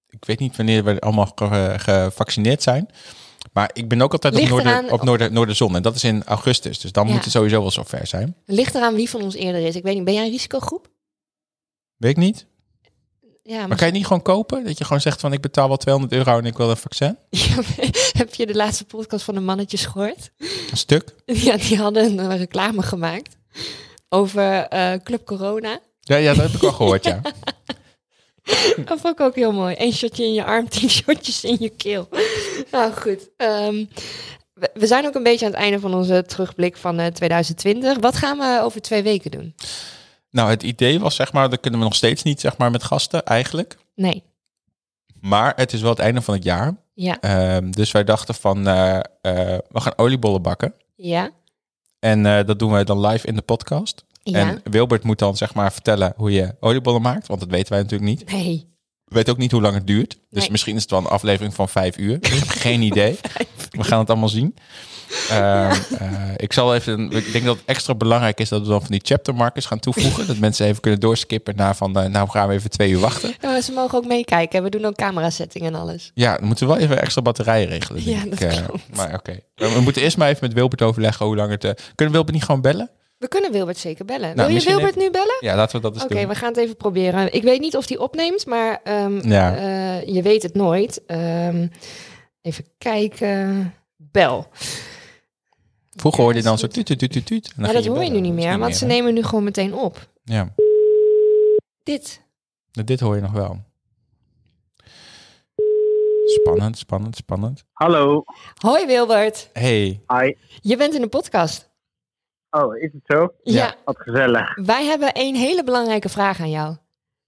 [0.09, 2.89] ik weet niet wanneer we allemaal ge gevaccineerd zijn.
[3.53, 5.76] Maar ik ben ook altijd op, Noorder, op Noorder, Noorderzon.
[5.76, 6.80] En dat is in augustus.
[6.80, 7.13] Dus dan ja.
[7.13, 8.36] moet het sowieso wel zover zijn.
[8.45, 9.76] Ligt eraan wie van ons eerder is.
[9.76, 10.89] Ik weet niet, ben jij een risicogroep?
[11.97, 12.45] Weet ik niet.
[13.50, 14.64] Ja, maar kan je niet gewoon kopen?
[14.64, 17.18] Dat je gewoon zegt van ik betaal wel 200 euro en ik wil een vaccin?
[17.30, 17.62] Ja,
[18.18, 20.32] heb je de laatste podcast van de mannetjes gehoord?
[20.72, 21.16] Een stuk?
[21.45, 23.36] Ja, die hadden een reclame gemaakt
[24.10, 25.80] over uh, Club Corona.
[26.00, 27.22] Ja, ja, dat heb ik al gehoord, ja.
[28.86, 29.76] Dat vond ik ook heel mooi.
[29.78, 32.10] Eén shotje in je arm, tien shotjes in je keel.
[32.72, 33.30] Nou goed.
[33.38, 33.89] Um,
[34.54, 37.97] we, we, zijn ook een beetje aan het einde van onze terugblik van uh, 2020.
[38.00, 39.56] Wat gaan we over twee weken doen?
[40.32, 42.84] Nou, het idee was zeg maar, dat kunnen we nog steeds niet zeg maar met
[42.84, 43.78] gasten eigenlijk.
[43.96, 44.24] Nee.
[45.20, 46.76] Maar het is wel het einde van het jaar.
[46.94, 47.56] Ja.
[47.56, 49.02] Um, dus wij dachten van, uh, uh,
[49.70, 50.74] we gaan oliebollen bakken.
[50.96, 51.30] Ja.
[52.00, 54.06] En uh, dat doen wij dan live in de podcast.
[54.24, 54.40] Ja.
[54.40, 57.82] En Wilbert moet dan zeg maar vertellen hoe je oliebollen maakt, want dat weten wij
[57.82, 58.32] natuurlijk niet.
[58.32, 58.68] Nee.
[59.10, 60.18] We weten ook niet hoe lang het duurt.
[60.30, 60.51] Dus Nee.
[60.51, 62.14] misschien is het wel een aflevering van vijf uur.
[62.16, 63.18] Ik heb geen idee.
[63.72, 64.55] We gaan het allemaal zien.
[65.30, 67.12] Ehm, eh, ik zal even.
[67.12, 69.80] Ik denk dat het extra belangrijk is dat we dan van die chapter markers gaan
[69.80, 70.28] toevoegen.
[70.28, 71.97] dat mensen even kunnen doorskippen naar van.
[71.99, 73.34] eh, nou gaan we even twee uur wachten.
[73.41, 74.64] Ja, ze mogen ook meekijken.
[74.64, 76.12] We doen ook camera-setting en alles.
[76.14, 78.03] Ja, dan moeten we wel even extra batterijen regelen.
[78.10, 78.51] Ja, dat ik.
[78.51, 78.64] Eh.
[78.95, 79.39] Maar oké.
[79.55, 81.91] We moeten eerst maar even met Wilbert overleggen hoe lang het.
[81.95, 82.89] kunnen Wilbert niet gewoon bellen?
[83.20, 84.36] We kunnen Wilbert zeker bellen.
[84.36, 85.38] Nou, Wil je Wilbert nu bellen?
[85.39, 86.28] Ja, laten we dat eens Oké, doen.
[86.28, 87.34] we gaan het even proberen.
[87.34, 89.55] Ik weet niet of die opneemt, maar ehm, Ja.
[89.55, 91.05] eh, je weet het nooit.
[91.05, 91.67] Ehm,
[92.41, 93.74] even kijken.
[93.97, 94.47] Bel.
[95.95, 98.34] Vroeger hoorde je dan zo tuut, tuut, tuut, tuut, ging dat hoor je nu niet
[98.34, 100.07] meer, want ze nemen nu gewoon meteen op.
[100.24, 100.53] Ja,
[101.84, 102.22] Dit.
[102.72, 103.57] Dit hoor je nog wel.
[106.26, 107.63] Spannend, spannend, spannend.
[107.72, 108.24] Hallo.
[108.61, 110.34] Hoi Wilbert, Hey, Hi.
[110.61, 111.68] je bent in de podcast.
[112.50, 113.34] Oh, is het zo?
[113.43, 113.54] Ja.
[113.64, 113.76] Ja.
[113.86, 114.56] Wat gezellig.
[114.56, 116.76] wij hebben een hele belangrijke vraag aan jou.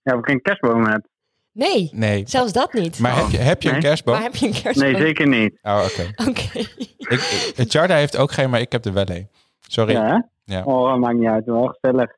[0.01, 1.05] Ja, of ik een kerstboom heb.
[1.53, 2.23] Nee, nee.
[2.27, 2.99] zelfs dat niet.
[2.99, 4.13] Maar heb je, heb je een kerstboom?
[4.13, 4.91] Maar heb je een kerstboom?
[4.91, 5.59] Nee, zeker niet.
[5.61, 6.03] Oh, oké.
[6.29, 6.59] Oké.
[7.55, 9.29] Ik- Jarda heeft ook geen, maar ik heb er wel een.
[9.67, 9.91] Sorry.
[9.93, 10.07] Ja.
[10.07, 10.29] Ja?
[10.43, 10.63] Ja.
[10.63, 11.45] Oh, maakt niet uit.
[11.45, 12.11] Wel gezellig.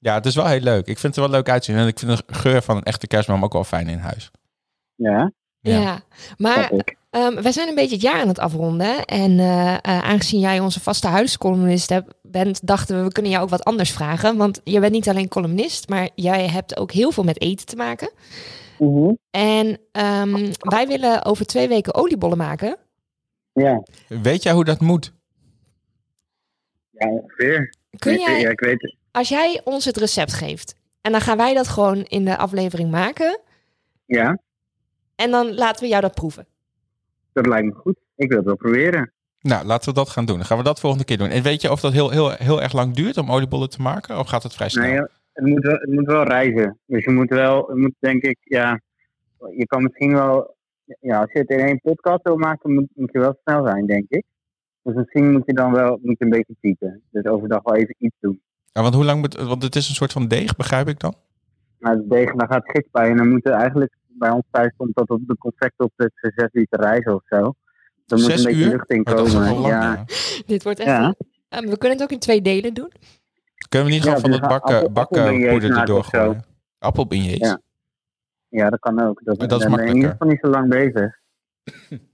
[0.00, 0.86] het is wel heel leuk.
[0.86, 1.76] Ik vind het er wel leuk uitzien.
[1.76, 4.30] En ik vind de geur van een echte kerstboom ook wel fijn in huis.
[4.94, 5.78] Ja, Ja.
[5.80, 6.00] Ja.
[6.36, 6.70] maar
[7.10, 7.14] ik.
[7.20, 9.04] Ehm, wij zijn een beetje het jaar aan het afronden.
[9.04, 13.44] En eh, eh, aangezien jij onze vaste huiscolumnist hebt, bent, dachten we, we kunnen jou
[13.44, 14.36] ook wat anders vragen.
[14.36, 17.76] Want je bent niet alleen columnist, maar jij hebt ook heel veel met eten te
[17.76, 18.10] maken.
[18.78, 19.12] Mhm.
[19.30, 22.76] En ehm, wij willen over twee weken oliebollen maken.
[23.52, 23.82] Ja.
[24.08, 25.12] Weet jij hoe dat moet?
[26.90, 27.74] ja, ongeveer.
[27.98, 28.96] Kun jij, Ja, ik weet het.
[29.10, 32.90] als jij ons het recept geeft, en dan gaan wij dat gewoon in de aflevering
[32.90, 33.40] maken.
[34.06, 34.38] Ja,
[35.14, 36.46] En dan laten we jou dat proeven.
[37.42, 37.96] Dat lijkt me goed.
[38.16, 39.12] Ik wil het wel proberen.
[39.40, 40.36] Nou, laten we dat gaan doen.
[40.36, 41.28] Dan gaan we dat volgende keer doen.
[41.28, 44.18] En weet je of dat heel, heel, heel erg lang duurt om oliebollen te maken?
[44.18, 44.84] Of gaat het vrij snel?
[44.84, 45.00] Nee,
[45.32, 46.78] het moet, wel, het moet wel reizen.
[46.86, 48.80] Dus je moet wel, moet denk ik, ja,
[49.56, 50.56] je kan misschien wel,
[51.00, 53.86] ja, als je het in één podcast wil maken, moet, moet je wel snel zijn,
[53.86, 54.24] denk ik.
[54.82, 57.02] Dus misschien moet je dan wel moet je een beetje typen.
[57.10, 58.40] Dus overdag wel even iets doen.
[58.72, 59.36] Ja, want hoe lang moet...
[59.36, 61.14] Want het is een soort van deeg, begrijp ik dan?
[61.78, 63.10] Maar het degen, daar gaat gist bij.
[63.10, 66.48] En dan moeten eigenlijk, bij ons thuis komt dat op de confect op het zes
[66.52, 67.54] liter rijzen of zo.
[68.06, 68.68] Dan moet een beetje uur?
[68.70, 69.32] lucht in Oh, komen.
[69.32, 69.92] lang, ja.
[69.92, 70.04] ja.
[70.46, 70.88] Dit wordt echt...
[70.88, 71.14] Ja.
[71.48, 72.92] We kunnen het ook in twee delen doen.
[73.68, 76.06] Kunnen we niet Ja, gewoon van dus het bakken, appel- bakkenpoeder appelbeignets erdoor maken of
[76.06, 76.18] zo.
[76.18, 76.44] gooien?
[76.78, 77.38] Appelbeignets?
[77.48, 77.60] Ja.
[78.48, 79.20] ja, dat kan ook.
[79.24, 81.18] Dat, is dan ben je in ieder geval niet zo lang bezig.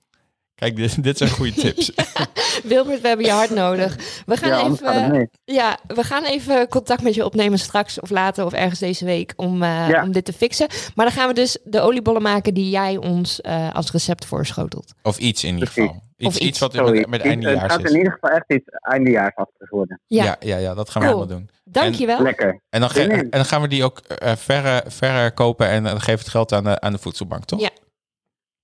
[0.54, 1.90] Kijk, dit, dit zijn goede tips.
[2.64, 3.96] Wilbert, we hebben je hard nodig.
[4.26, 5.30] We gaan Ja, anders gaat het even...
[5.44, 9.32] Ja, we gaan even contact met je opnemen straks of later of ergens deze week
[9.36, 10.02] om, eh, Ja.
[10.02, 10.66] om dit te fixen.
[10.94, 14.94] Maar dan gaan we dus de oliebollen maken die jij ons eh, als recept voorschotelt.
[15.02, 16.02] Of iets in ieder geval.
[16.16, 16.44] Iets, Of iets.
[16.46, 16.58] iets.
[16.58, 16.98] wat Sorry.
[16.98, 20.00] met, met Het eindejaars gaat in ieder geval echt iets eindejaarsachtig worden.
[20.06, 21.20] Ja, Ja, ja, ja, dat gaan we Cool.
[21.20, 21.50] allemaal doen.
[21.64, 22.22] dankjewel.
[22.22, 22.60] Lekker.
[22.70, 26.12] En dan, en dan gaan we die ook eh verre, verre kopen en dan geven
[26.14, 27.60] we het geld aan de, aan de voedselbank, toch?
[27.60, 27.70] Ja.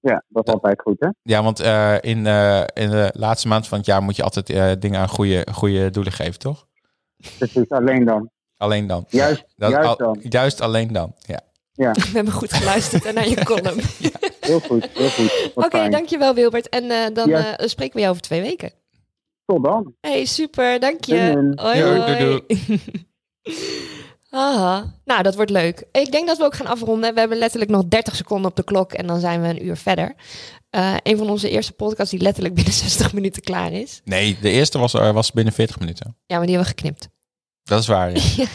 [0.01, 1.09] Ja, dat is altijd goed, hè?
[1.23, 4.51] Ja, want eh, in, eh, in de laatste maand van het jaar moet je altijd
[4.51, 6.67] eh, dingen aan goede, goede doelen geven, toch?
[7.39, 8.31] Precies, alleen dan.
[8.57, 9.05] Alleen dan.
[9.09, 10.19] Juist, Dat- juist al- dan.
[10.29, 11.41] Juist alleen dan, ja.
[11.73, 11.93] Ja.
[12.11, 13.81] We hebben goed geluisterd naar je column.
[14.41, 15.51] Heel goed, heel goed.
[15.55, 16.69] Oké, dankjewel Wilbert.
[16.69, 17.57] En eh, dan Ja.
[17.57, 18.73] eh, spreken we jou over twee weken.
[19.45, 19.95] Tot dan.
[20.01, 21.53] Hey, super, dank je.
[21.55, 22.41] Hoi, Doei, doei,
[24.31, 24.95] Aha.
[25.05, 25.85] Nou, dat wordt leuk.
[25.93, 27.15] Ik denk dat we ook gaan afronden.
[27.15, 29.77] We hebben letterlijk nog 30 seconden op de klok en dan zijn we een uur
[29.77, 30.15] verder.
[30.71, 34.01] Eh, een van onze eerste podcasts die letterlijk binnen 60 minuten klaar is.
[34.05, 36.17] Nee, de eerste was, eh, was binnen 40 minuten.
[36.27, 37.09] Ja, maar die hebben we geknipt.
[37.63, 38.47] Dat is waar, ja.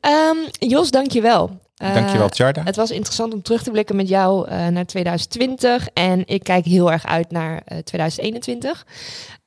[0.00, 1.60] Ehm, Jos, dankjewel.
[1.76, 2.62] Eh, Dankjewel, Tjarda.
[2.62, 5.88] Het was interessant om terug te blikken met jou eh, naar 2020.
[5.94, 8.86] En ik kijk heel erg uit naar eh, 2021.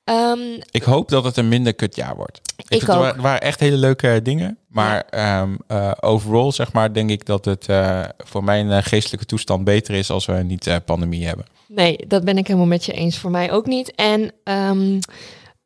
[0.10, 2.42] Ehm, Ik hoop dat het een minder kut jaar wordt.
[2.68, 3.04] Ik ook.
[3.04, 4.58] Er waren echt hele leuke dingen.
[4.68, 9.26] Maar ehm, eh, overall, zeg maar, denk ik dat het eh, voor mijn eh, geestelijke
[9.26, 11.46] toestand beter is als we niet pandemie hebben.
[11.68, 13.18] nee, dat ben ik helemaal met je eens.
[13.18, 13.96] Voor mij ook niet.
[13.96, 15.00] En ehm,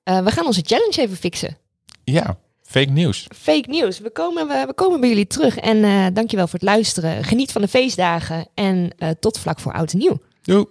[0.04, 1.58] eh, we gaan onze challenge even fixen.
[2.04, 3.28] Ja, fake nieuws.
[3.36, 4.00] Fake nieuws.
[4.00, 5.58] We komen, we, we komen bij jullie terug.
[5.58, 7.24] En dankjewel voor het luisteren.
[7.24, 8.48] Geniet van de feestdagen.
[8.54, 10.22] En tot vlak voor oud en nieuw.
[10.42, 10.66] Doei.